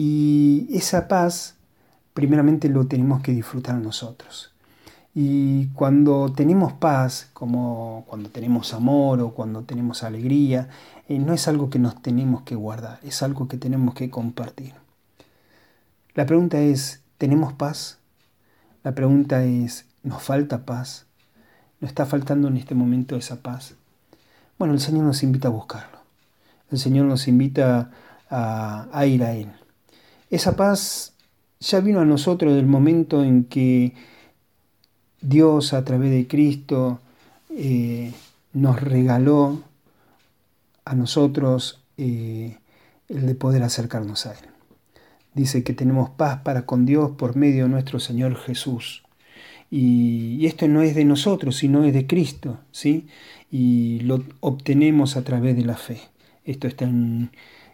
y 0.00 0.68
esa 0.70 1.08
paz, 1.08 1.56
primeramente 2.14 2.68
lo 2.68 2.86
tenemos 2.86 3.20
que 3.20 3.32
disfrutar 3.32 3.74
nosotros. 3.78 4.52
Y 5.20 5.66
cuando 5.70 6.30
tenemos 6.32 6.74
paz, 6.74 7.28
como 7.32 8.04
cuando 8.06 8.30
tenemos 8.30 8.72
amor 8.72 9.20
o 9.20 9.34
cuando 9.34 9.64
tenemos 9.64 10.04
alegría, 10.04 10.68
eh, 11.08 11.18
no 11.18 11.32
es 11.32 11.48
algo 11.48 11.70
que 11.70 11.80
nos 11.80 12.00
tenemos 12.00 12.42
que 12.42 12.54
guardar, 12.54 13.00
es 13.02 13.20
algo 13.24 13.48
que 13.48 13.56
tenemos 13.56 13.96
que 13.96 14.10
compartir. 14.10 14.74
La 16.14 16.24
pregunta 16.24 16.60
es, 16.60 17.02
¿tenemos 17.18 17.52
paz? 17.52 17.98
La 18.84 18.94
pregunta 18.94 19.42
es, 19.42 19.86
¿nos 20.04 20.22
falta 20.22 20.64
paz? 20.64 21.06
¿Nos 21.80 21.88
está 21.88 22.06
faltando 22.06 22.46
en 22.46 22.56
este 22.56 22.76
momento 22.76 23.16
esa 23.16 23.42
paz? 23.42 23.74
Bueno, 24.56 24.72
el 24.72 24.80
Señor 24.80 25.02
nos 25.02 25.24
invita 25.24 25.48
a 25.48 25.50
buscarlo. 25.50 25.98
el 26.70 26.78
Señor 26.78 27.06
nos 27.06 27.26
invita 27.26 27.90
a, 28.30 29.04
ir 29.04 29.24
a 29.24 29.32
Él. 29.32 29.50
Esa 30.30 30.54
paz 30.54 31.14
ya 31.58 31.80
vino 31.80 31.98
a 31.98 32.04
nosotros 32.04 32.54
del 32.54 32.66
momento 32.66 33.24
en 33.24 33.42
que 33.42 33.96
Dios 35.20 35.72
a 35.72 35.84
través 35.84 36.10
de 36.10 36.26
Cristo 36.26 37.00
eh, 37.50 38.12
nos 38.52 38.80
regaló 38.80 39.62
a 40.84 40.94
nosotros 40.94 41.82
eh, 41.96 42.58
el 43.08 43.26
de 43.26 43.34
poder 43.34 43.62
acercarnos 43.62 44.26
a 44.26 44.32
Él. 44.32 44.46
Dice 45.34 45.62
que 45.62 45.72
tenemos 45.72 46.10
paz 46.10 46.40
para 46.42 46.66
con 46.66 46.86
Dios 46.86 47.12
por 47.12 47.36
medio 47.36 47.64
de 47.64 47.70
nuestro 47.70 48.00
Señor 48.00 48.36
Jesús. 48.36 49.02
Y, 49.70 50.46
esto 50.46 50.66
no 50.66 50.82
es 50.82 50.94
de 50.94 51.04
nosotros, 51.04 51.56
sino 51.56 51.84
es 51.84 51.92
de 51.92 52.06
Cristo, 52.06 52.58
¿sí? 52.72 53.06
Y 53.50 54.00
lo 54.00 54.24
obtenemos 54.40 55.16
a 55.16 55.22
través 55.22 55.56
de 55.56 55.64
la 55.64 55.76
fe. 55.76 56.00
Esto 56.44 56.66
está 56.66 56.86
en, 56.86 57.30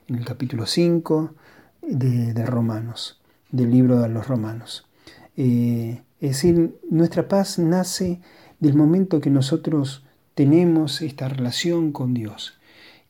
el 0.08 0.24
capítulo 0.24 0.66
5 0.66 1.34
de, 1.82 2.46
Romanos, 2.46 3.20
del 3.50 3.70
libro 3.70 4.00
de 4.00 4.08
los 4.08 4.26
Romanos. 4.26 4.86
Eh, 5.36 6.02
es 6.24 6.30
decir, 6.30 6.80
nuestra 6.88 7.28
paz 7.28 7.58
nace 7.58 8.18
del 8.58 8.74
momento 8.74 9.20
que 9.20 9.28
nosotros 9.28 10.04
tenemos 10.34 11.02
esta 11.02 11.28
relación 11.28 11.92
con 11.92 12.14
Dios. 12.14 12.54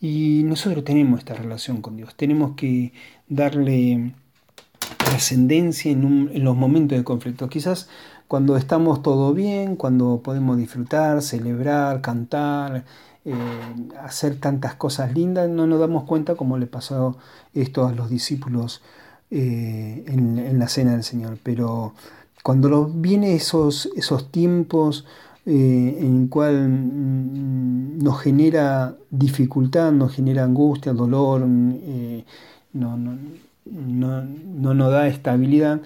Y 0.00 0.42
nosotros 0.42 0.82
tenemos 0.82 1.20
esta 1.20 1.34
relación 1.34 1.80
con 1.80 1.96
Dios. 1.96 2.16
Tenemos 2.16 2.56
que 2.56 2.92
darle 3.28 4.14
trascendencia 4.98 5.92
en, 5.92 6.42
los 6.42 6.56
momentos 6.56 6.98
de 6.98 7.04
conflicto. 7.04 7.48
Quizás 7.48 7.88
cuando 8.26 8.56
estamos 8.56 9.00
todo 9.00 9.32
bien, 9.32 9.76
cuando 9.76 10.20
podemos 10.20 10.56
disfrutar, 10.56 11.22
celebrar, 11.22 12.00
cantar, 12.00 12.84
eh, 13.24 13.32
hacer 14.02 14.40
tantas 14.40 14.74
cosas 14.74 15.14
lindas, 15.14 15.48
no 15.48 15.68
nos 15.68 15.78
damos 15.78 16.02
cuenta 16.02 16.34
como 16.34 16.58
le 16.58 16.66
pasó 16.66 17.16
esto 17.54 17.86
a 17.86 17.92
los 17.92 18.10
discípulos 18.10 18.82
eh, 19.30 20.02
en, 20.08 20.58
la 20.58 20.66
cena 20.66 20.94
del 20.94 21.04
Señor. 21.04 21.38
Pero 21.44 21.94
cuando 22.42 22.86
vienen 22.86 23.32
esos, 23.32 23.88
esos 23.96 24.30
tiempos 24.30 25.06
eh, 25.46 25.98
en 26.00 26.28
cual 26.28 26.68
mm, 26.68 27.98
nos 28.02 28.20
genera 28.20 28.96
dificultad, 29.10 29.92
nos 29.92 30.14
genera 30.14 30.44
angustia, 30.44 30.92
dolor, 30.92 31.46
no, 31.46 32.96
no, 32.96 34.22
no 34.24 34.74
nos 34.74 34.90
da 34.90 35.06
estabilidad, 35.06 35.80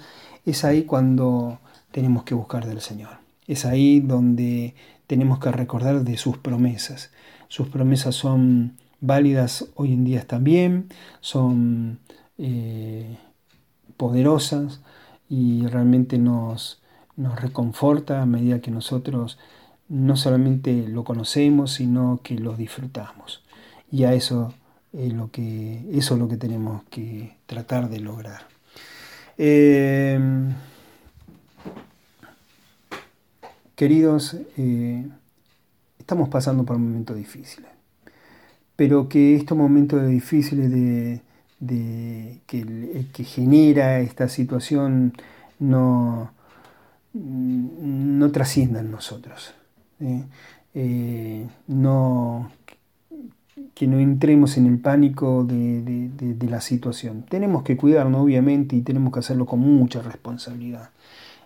es 0.47 0.65
ahí 0.65 0.83
cuando 0.83 1.59
tenemos 1.91 2.25
que 2.25 2.35
buscar 2.35 2.67
del 2.67 2.81
Señor. 2.81 3.19
Es 3.47 3.65
ahí 3.65 4.01
donde 4.01 4.75
tenemos 5.07 5.39
que 5.39 5.51
recordar 5.51 6.05
de 6.05 6.17
sus 6.17 6.39
promesas. 6.39 7.11
Sus 7.49 7.69
promesas 7.69 8.15
son 8.15 8.75
válidas 9.01 9.67
hoy 9.75 9.93
en 9.93 10.05
día 10.05 10.27
también, 10.27 10.89
son 11.21 11.99
eh, 12.37 13.17
poderosas 13.97 14.81
y 15.29 15.67
realmente 15.67 16.19
nos, 16.19 16.81
nos 17.17 17.41
reconforta 17.41 18.23
a 18.23 18.27
medida 18.27 18.61
que 18.61 18.71
nosotros 18.71 19.38
no 19.88 20.17
solamente 20.17 20.87
lo 20.88 21.05
conocemos, 21.05 21.73
sino 21.73 22.21
que 22.23 22.38
lo 22.38 22.57
disfrutamos. 22.57 23.43
Y 23.91 24.05
a 24.05 24.14
eso 24.14 24.53
es 24.93 25.12
lo 25.12 25.31
que, 25.31 25.85
eso 25.93 26.14
es 26.14 26.21
lo 26.21 26.29
que 26.29 26.37
tenemos 26.37 26.83
que 26.91 27.37
tratar 27.47 27.88
de 27.88 28.01
lograr. 28.01 28.43
Eh, 29.38 30.19
Queridos, 33.79 34.37
eh, 34.57 35.07
estamos 36.01 36.29
pasando 36.31 36.64
por 36.64 36.77
momentos 36.79 37.17
difíciles, 37.17 37.71
pero 38.75 39.09
que 39.09 39.37
estos 39.37 39.57
momentos 39.57 40.05
difíciles 40.09 40.69
de, 40.73 41.21
que, 41.66 43.25
genera 43.25 44.01
esta 44.01 44.29
situación 44.29 45.12
no, 45.59 46.31
no 47.12 48.31
trasciendan 48.31 48.90
nosotros. 48.90 49.55
¿eh? 50.01 51.47
No, 51.66 52.51
que 53.75 53.87
no 53.87 54.01
entremos 54.01 54.57
en 54.57 54.66
el 54.66 54.79
pánico 54.79 55.44
de, 55.44 56.11
la 56.49 56.61
situación. 56.61 57.25
Tenemos 57.29 57.62
que 57.62 57.77
cuidarnos, 57.77 58.23
obviamente, 58.23 58.75
y 58.75 58.81
tenemos 58.81 59.12
que 59.12 59.21
hacerlo 59.21 59.47
con 59.47 59.61
mucha 59.61 60.03
responsabilidad. 60.03 60.90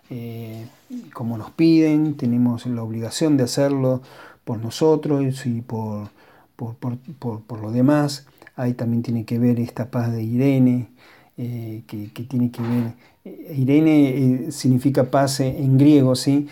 Eh, 0.09 0.65
como 1.13 1.37
nos 1.37 1.51
piden, 1.51 2.15
tenemos 2.15 2.65
la 2.65 2.83
obligación 2.83 3.37
de 3.37 3.43
hacerlo 3.43 4.01
por 4.45 4.59
nosotros 4.59 5.45
y 5.45 5.61
por, 5.61 6.09
por, 6.55 7.59
lo 7.61 7.71
demás. 7.71 8.25
Ahí 8.55 8.73
también 8.73 9.03
tiene 9.03 9.25
que 9.25 9.39
ver 9.39 9.59
esta 9.59 9.89
paz 9.89 10.11
de 10.11 10.23
Irene, 10.23 10.89
eh, 11.37 11.83
que, 11.87 12.07
tiene 12.23 12.51
que 12.51 12.61
ver, 12.61 12.93
eh, 13.25 13.55
Irene 13.57 14.51
significa 14.51 15.05
paz 15.05 15.39
en 15.39 15.77
griego, 15.77 16.15
¿sí? 16.15 16.47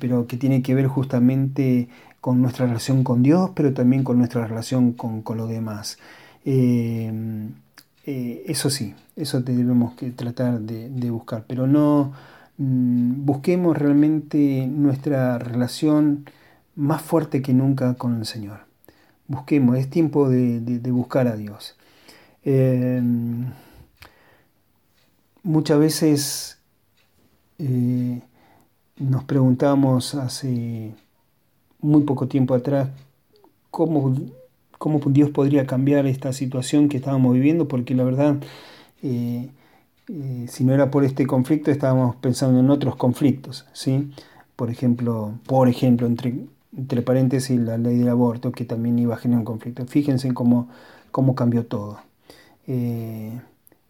pero 0.00 0.26
que 0.26 0.36
tiene 0.38 0.62
que 0.62 0.74
ver 0.74 0.86
justamente 0.86 1.88
con 2.20 2.40
nuestra 2.40 2.66
relación 2.66 3.04
con 3.04 3.22
Dios, 3.22 3.50
pero 3.54 3.74
también 3.74 4.04
con 4.04 4.18
nuestra 4.18 4.46
relación 4.46 4.92
con, 4.92 5.22
con 5.22 5.36
lo 5.36 5.46
demás. 5.46 5.98
eso 8.04 8.70
sí, 8.70 8.94
eso 9.16 9.40
debemos 9.42 9.94
que 9.94 10.10
tratar 10.10 10.60
de, 10.60 10.88
de 10.88 11.10
buscar, 11.10 11.44
pero 11.46 11.66
no 11.66 12.12
Mm, 12.58 13.26
busquemos 13.26 13.76
realmente 13.76 14.66
nuestra 14.66 15.38
relación 15.38 16.24
más 16.74 17.02
fuerte 17.02 17.42
que 17.42 17.52
nunca 17.52 17.94
con 17.94 18.16
el 18.16 18.26
Señor. 18.26 18.65
Busquemos, 19.28 19.76
es 19.76 19.90
tiempo 19.90 20.28
de, 20.28 20.78
buscar 20.90 21.26
a 21.28 21.36
Dios. 21.36 21.76
Em, 22.44 23.46
muchas 25.42 25.78
veces 25.78 26.58
eh, 27.58 28.20
nos 28.96 29.24
preguntamos 29.24 30.14
hace 30.14 30.94
muy 31.80 32.02
poco 32.02 32.28
tiempo 32.28 32.54
atrás 32.54 32.88
cómo, 33.70 34.14
Dios 35.06 35.30
podría 35.30 35.66
cambiar 35.66 36.06
esta 36.06 36.32
situación 36.32 36.88
que 36.88 36.98
estábamos 36.98 37.34
viviendo, 37.34 37.68
porque 37.68 37.94
la 37.94 38.04
verdad 38.04 38.36
eh, 39.02 39.50
eh, 40.08 40.46
si 40.48 40.64
no 40.64 40.72
era 40.72 40.90
por 40.90 41.04
este 41.04 41.26
conflicto, 41.26 41.70
estábamos 41.70 42.16
pensando 42.16 42.60
en 42.60 42.70
otros 42.70 42.96
conflictos, 42.96 43.66
¿sí? 43.72 44.10
Por 44.54 44.70
ejemplo, 44.70 45.32
por 45.46 45.68
ejemplo 45.68 46.06
entre, 46.06 46.46
entre 46.76 47.02
paréntesis, 47.02 47.58
la 47.58 47.78
ley 47.78 47.98
del 47.98 48.08
aborto, 48.08 48.52
que 48.52 48.64
también 48.64 48.98
iba 48.98 49.14
a 49.14 49.18
generar 49.18 49.40
un 49.40 49.44
conflicto. 49.44 49.86
Fíjense 49.86 50.32
cómo, 50.34 50.68
cómo 51.10 51.34
cambió 51.34 51.66
todo. 51.66 52.00
Eh, 52.66 53.40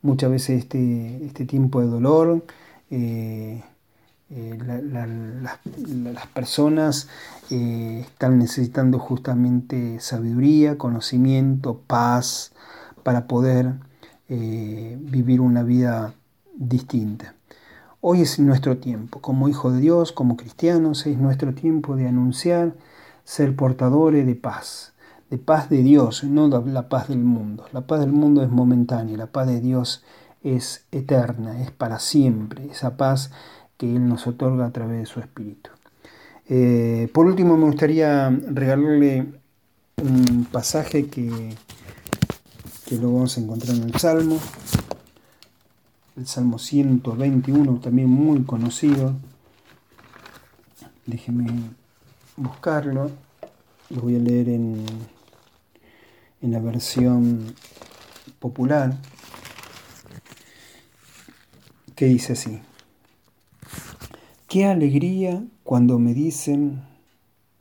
muchas 0.02 0.30
veces 0.30 0.60
este, 0.60 1.24
este 1.24 1.46
tiempo 1.46 1.80
de 1.80 1.86
dolor, 1.86 2.44
eh, 2.90 3.62
las 4.28 6.26
personas 6.34 7.08
están 7.48 8.38
necesitando 8.38 8.98
justamente 8.98 10.00
sabiduría, 10.00 10.78
conocimiento, 10.78 11.80
paz, 11.86 12.52
para 13.06 13.28
poder 13.28 13.74
eh, 14.28 14.98
vivir 15.00 15.40
una 15.40 15.62
vida 15.62 16.14
distinta. 16.56 17.35
Hoy 18.08 18.20
es 18.20 18.38
nuestro 18.38 18.76
tiempo, 18.76 19.20
como 19.20 19.48
hijos 19.48 19.74
de 19.74 19.80
Dios, 19.80 20.12
como 20.12 20.36
cristianos, 20.36 21.04
es 21.06 21.18
nuestro 21.18 21.54
tiempo 21.54 21.96
de 21.96 22.06
anunciar, 22.06 22.74
ser 23.24 23.56
portadores 23.56 24.24
de 24.24 24.36
paz, 24.36 24.92
de 25.28 25.38
paz 25.38 25.68
de 25.70 25.82
Dios, 25.82 26.22
no 26.22 26.46
la 26.46 26.88
paz 26.88 27.08
del 27.08 27.18
mundo. 27.18 27.66
La 27.72 27.80
paz 27.80 27.98
del 27.98 28.12
mundo 28.12 28.44
es 28.44 28.48
momentánea, 28.48 29.16
la 29.16 29.26
paz 29.26 29.48
de 29.48 29.60
Dios 29.60 30.04
es 30.44 30.84
eterna, 30.92 31.60
es 31.60 31.72
para 31.72 31.98
siempre, 31.98 32.66
esa 32.70 32.96
paz 32.96 33.32
que 33.76 33.96
Él 33.96 34.08
nos 34.08 34.28
otorga 34.28 34.66
a 34.66 34.70
través 34.70 35.00
de 35.00 35.06
su 35.06 35.18
Espíritu. 35.18 35.70
Eh, 36.48 37.10
por 37.12 37.26
último, 37.26 37.56
me 37.56 37.64
gustaría 37.64 38.30
regalarle 38.30 39.32
un 40.00 40.46
pasaje 40.52 41.08
que 41.08 41.56
que 42.86 42.96
lo 42.96 43.12
vamos 43.12 43.36
a 43.36 43.40
encontrar 43.40 43.74
en 43.74 43.82
el 43.82 43.94
Salmo, 43.96 44.38
el 46.16 46.26
Salmo 46.26 46.58
121, 46.58 47.80
también 47.80 48.08
muy 48.08 48.42
conocido. 48.44 49.14
Déjenme 51.04 51.46
buscarlo, 52.36 53.10
lo 53.90 54.00
voy 54.00 54.16
a 54.16 54.18
leer 54.18 54.48
en, 54.48 54.84
en 56.40 56.52
la 56.52 56.58
versión 56.58 57.54
popular, 58.38 58.96
que 61.94 62.06
dice 62.06 62.32
así. 62.32 62.60
Qué 64.48 64.64
alegría 64.64 65.44
cuando 65.64 65.98
me 65.98 66.14
dicen, 66.14 66.82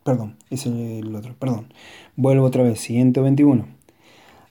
perdón, 0.03 0.37
es 0.49 0.65
el 0.65 1.13
otro, 1.13 1.35
perdón, 1.35 1.73
vuelvo 2.15 2.45
otra 2.45 2.63
vez, 2.63 2.79
121. 2.79 3.67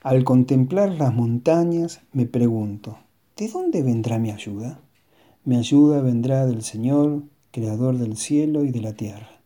Al 0.03 0.25
contemplar 0.25 0.90
las 0.90 1.14
montañas 1.14 2.03
me 2.12 2.27
pregunto, 2.27 2.99
¿de 3.37 3.49
dónde 3.49 3.83
vendrá 3.83 4.18
mi 4.18 4.31
ayuda? 4.31 4.81
Mi 5.44 5.57
ayuda 5.57 6.01
vendrá 6.01 6.47
del 6.47 6.62
Señor, 6.62 7.25
Creador 7.51 7.99
del 7.99 8.16
cielo 8.16 8.64
y 8.64 8.70
de 8.70 8.81
la 8.81 8.94
tierra. 8.94 9.40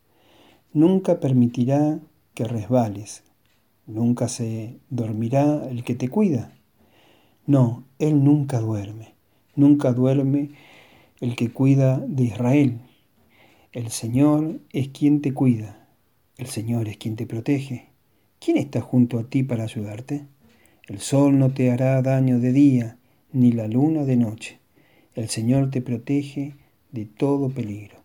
Nunca 0.72 1.20
permitirá 1.20 2.01
que 2.35 2.44
resbales, 2.44 3.22
¿Nunca 3.88 4.29
se 4.29 4.81
dormirá 4.90 5.66
el 5.70 5.83
que 5.83 5.94
te 5.94 6.11
cuida? 6.11 6.53
No, 7.46 7.85
Él 7.98 8.22
nunca 8.22 8.61
duerme, 8.61 9.14
nunca 9.57 9.94
duerme 9.94 10.51
el 11.22 11.37
que 11.37 11.51
cuida 11.51 11.96
de 12.07 12.24
Israel. 12.24 12.83
El 13.72 13.88
Señor 13.88 14.61
es 14.74 14.88
quien 14.88 15.22
te 15.22 15.33
cuida, 15.33 15.88
el 16.37 16.48
Señor 16.48 16.87
es 16.88 16.98
quien 16.98 17.16
te 17.16 17.27
protege. 17.27 17.88
¿Quién 18.40 18.59
está 18.59 18.83
junto 18.83 19.18
a 19.18 19.24
ti 19.24 19.42
para 19.42 19.64
ayudarte? 19.64 20.27
El 20.87 20.98
sol 20.98 21.38
no 21.38 21.55
te 21.55 21.70
hará 21.70 22.03
daño 22.03 22.40
de 22.40 22.53
día, 22.53 22.98
ni 23.33 23.53
la 23.53 23.69
luna 23.69 24.05
de 24.05 24.17
noche. 24.17 24.59
El 25.14 25.29
Señor 25.29 25.71
te 25.71 25.81
protege 25.81 26.55
de 26.93 27.07
todo 27.07 27.51
peligro. 27.51 27.99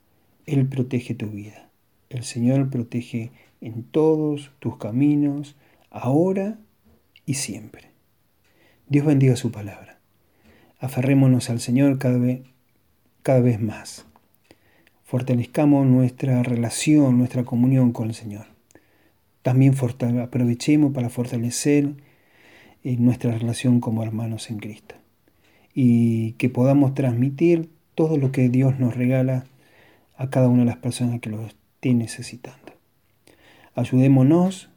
Él 0.46 0.68
protege 0.68 1.14
tu 1.14 1.28
vida. 1.28 1.70
El 2.10 2.24
Señor 2.24 2.70
protege 2.70 3.32
en 3.62 3.84
todos 3.84 4.52
tus 4.60 4.78
caminos, 4.78 5.56
ahora 5.90 6.60
y 7.26 7.36
siempre. 7.36 7.90
Dios 8.88 9.06
bendiga 9.06 9.36
su 9.36 9.52
palabra. 9.52 10.00
Aferrémonos 10.80 11.50
al 11.50 11.60
Señor 11.60 11.98
cada 11.98 12.18
vez, 12.18 12.42
cada 13.22 13.40
vez 13.40 13.62
más. 13.62 14.06
Fortalezcamos 15.04 15.88
nuestra 15.88 16.44
relación, 16.44 17.18
nuestra 17.18 17.46
comunión 17.46 17.94
con 17.94 18.10
el 18.10 18.16
Señor. 18.16 18.48
También 19.44 19.76
aprovechemos 20.22 20.94
para 20.94 21.10
fortalecer 21.10 21.94
eh, 22.84 22.98
nuestra 22.98 23.38
relación 23.38 23.80
como 23.80 24.04
hermanos 24.04 24.50
en 24.50 24.58
Cristo. 24.58 24.96
Y 25.74 26.34
que 26.34 26.50
podamos 26.50 26.94
transmitir 26.94 27.70
todo 27.96 28.18
lo 28.18 28.32
que 28.32 28.50
Dios 28.50 28.80
nos 28.80 28.96
regala 28.96 29.46
a 30.18 30.30
cada 30.30 30.48
una 30.48 30.60
de 30.60 30.68
las 30.68 30.78
personas 30.78 31.20
que 31.20 31.30
lo 31.30 31.46
esté 31.46 31.94
necesitando. 31.94 32.74
Ayudémonos, 33.76 34.70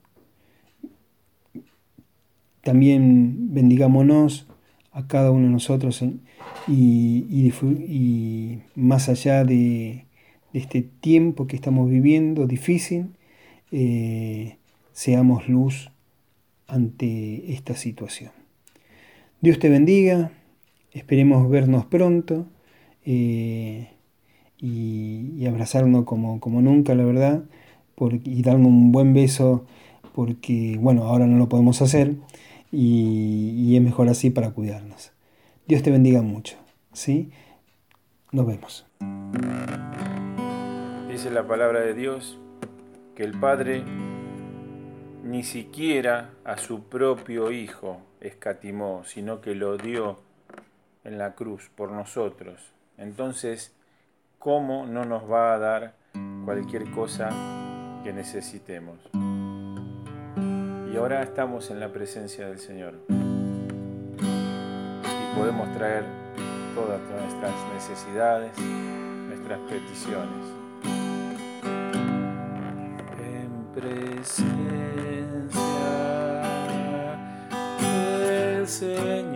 también 2.63 3.55
bendigámonos 3.55 4.47
a 4.91 5.07
cada 5.07 5.31
uno 5.31 5.47
de 5.47 5.53
nosotros 5.53 6.03
y, 6.67 8.63
más 8.75 9.09
allá 9.09 9.45
de, 9.45 10.07
este 10.53 10.81
tiempo 10.83 11.47
que 11.47 11.55
estamos 11.55 11.91
viviendo 11.91 12.47
difícil, 12.47 13.09
eh, 13.73 14.57
seamos 14.93 15.49
luz 15.49 15.91
ante 16.67 17.53
esta 17.53 17.77
situación. 17.77 18.33
Dios 19.43 19.59
te 19.59 19.69
bendiga, 19.69 20.33
esperemos 20.99 21.49
vernos 21.51 21.87
pronto. 21.87 22.47
Eh, 23.05 23.89
y, 24.59 25.47
abrazarnos 25.47 26.05
como, 26.05 26.41
como, 26.41 26.61
nunca, 26.63 26.95
la 26.95 27.05
verdad, 27.05 27.45
y 28.25 28.43
darnos 28.43 28.69
un 28.69 28.93
buen 28.93 29.15
beso, 29.15 29.65
porque, 30.15 30.77
bueno, 30.81 31.05
ahora 31.05 31.27
no 31.27 31.39
lo 31.39 31.49
podemos 31.49 31.83
hacer 31.83 32.15
y, 32.73 33.55
y 33.57 33.77
es 33.77 33.83
mejor 33.83 34.09
así 34.09 34.31
para 34.31 34.51
cuidarnos. 34.51 35.13
Dios 35.67 35.83
te 35.83 35.91
bendiga 35.91 36.23
mucho, 36.23 36.57
¿sí? 36.93 37.31
Nos 38.33 38.47
vemos. 38.47 38.87
Dice 41.11 41.31
la 41.31 41.47
palabra 41.47 41.81
de 41.81 41.95
Dios 41.95 42.39
que 43.15 43.25
el 43.25 43.39
Padre 43.39 43.83
ni 45.25 45.43
siquiera 45.43 46.31
a 46.45 46.57
su 46.57 46.85
propio 46.85 47.51
Hijo 47.51 48.01
escatimó, 48.21 49.03
sino 49.05 49.41
que 49.41 49.55
lo 49.55 49.77
dio 49.77 50.26
en 51.07 51.17
la 51.19 51.35
cruz 51.35 51.71
por 51.75 51.91
nosotros. 51.93 52.73
Entonces, 52.99 53.75
cómo 54.39 54.87
no 54.87 55.05
nos 55.05 55.31
va 55.31 55.53
a 55.55 55.59
dar 55.59 55.95
cualquier 56.45 56.91
cosa 56.91 57.31
que 58.03 58.13
necesitemos. 58.13 58.99
Y 60.93 60.97
ahora 60.97 61.23
estamos 61.23 61.71
en 61.71 61.79
la 61.79 61.93
presencia 61.93 62.49
del 62.49 62.59
Señor 62.59 62.95
y 63.09 63.15
podemos 65.37 65.73
traer 65.75 66.05
todas 66.75 67.01
nuestras 67.03 67.55
necesidades, 67.75 68.59
nuestras 69.29 69.61
peticiones. 69.61 70.45
En 73.19 73.67
presencia 73.75 74.57
del 77.81 78.67
Señor. 78.67 79.36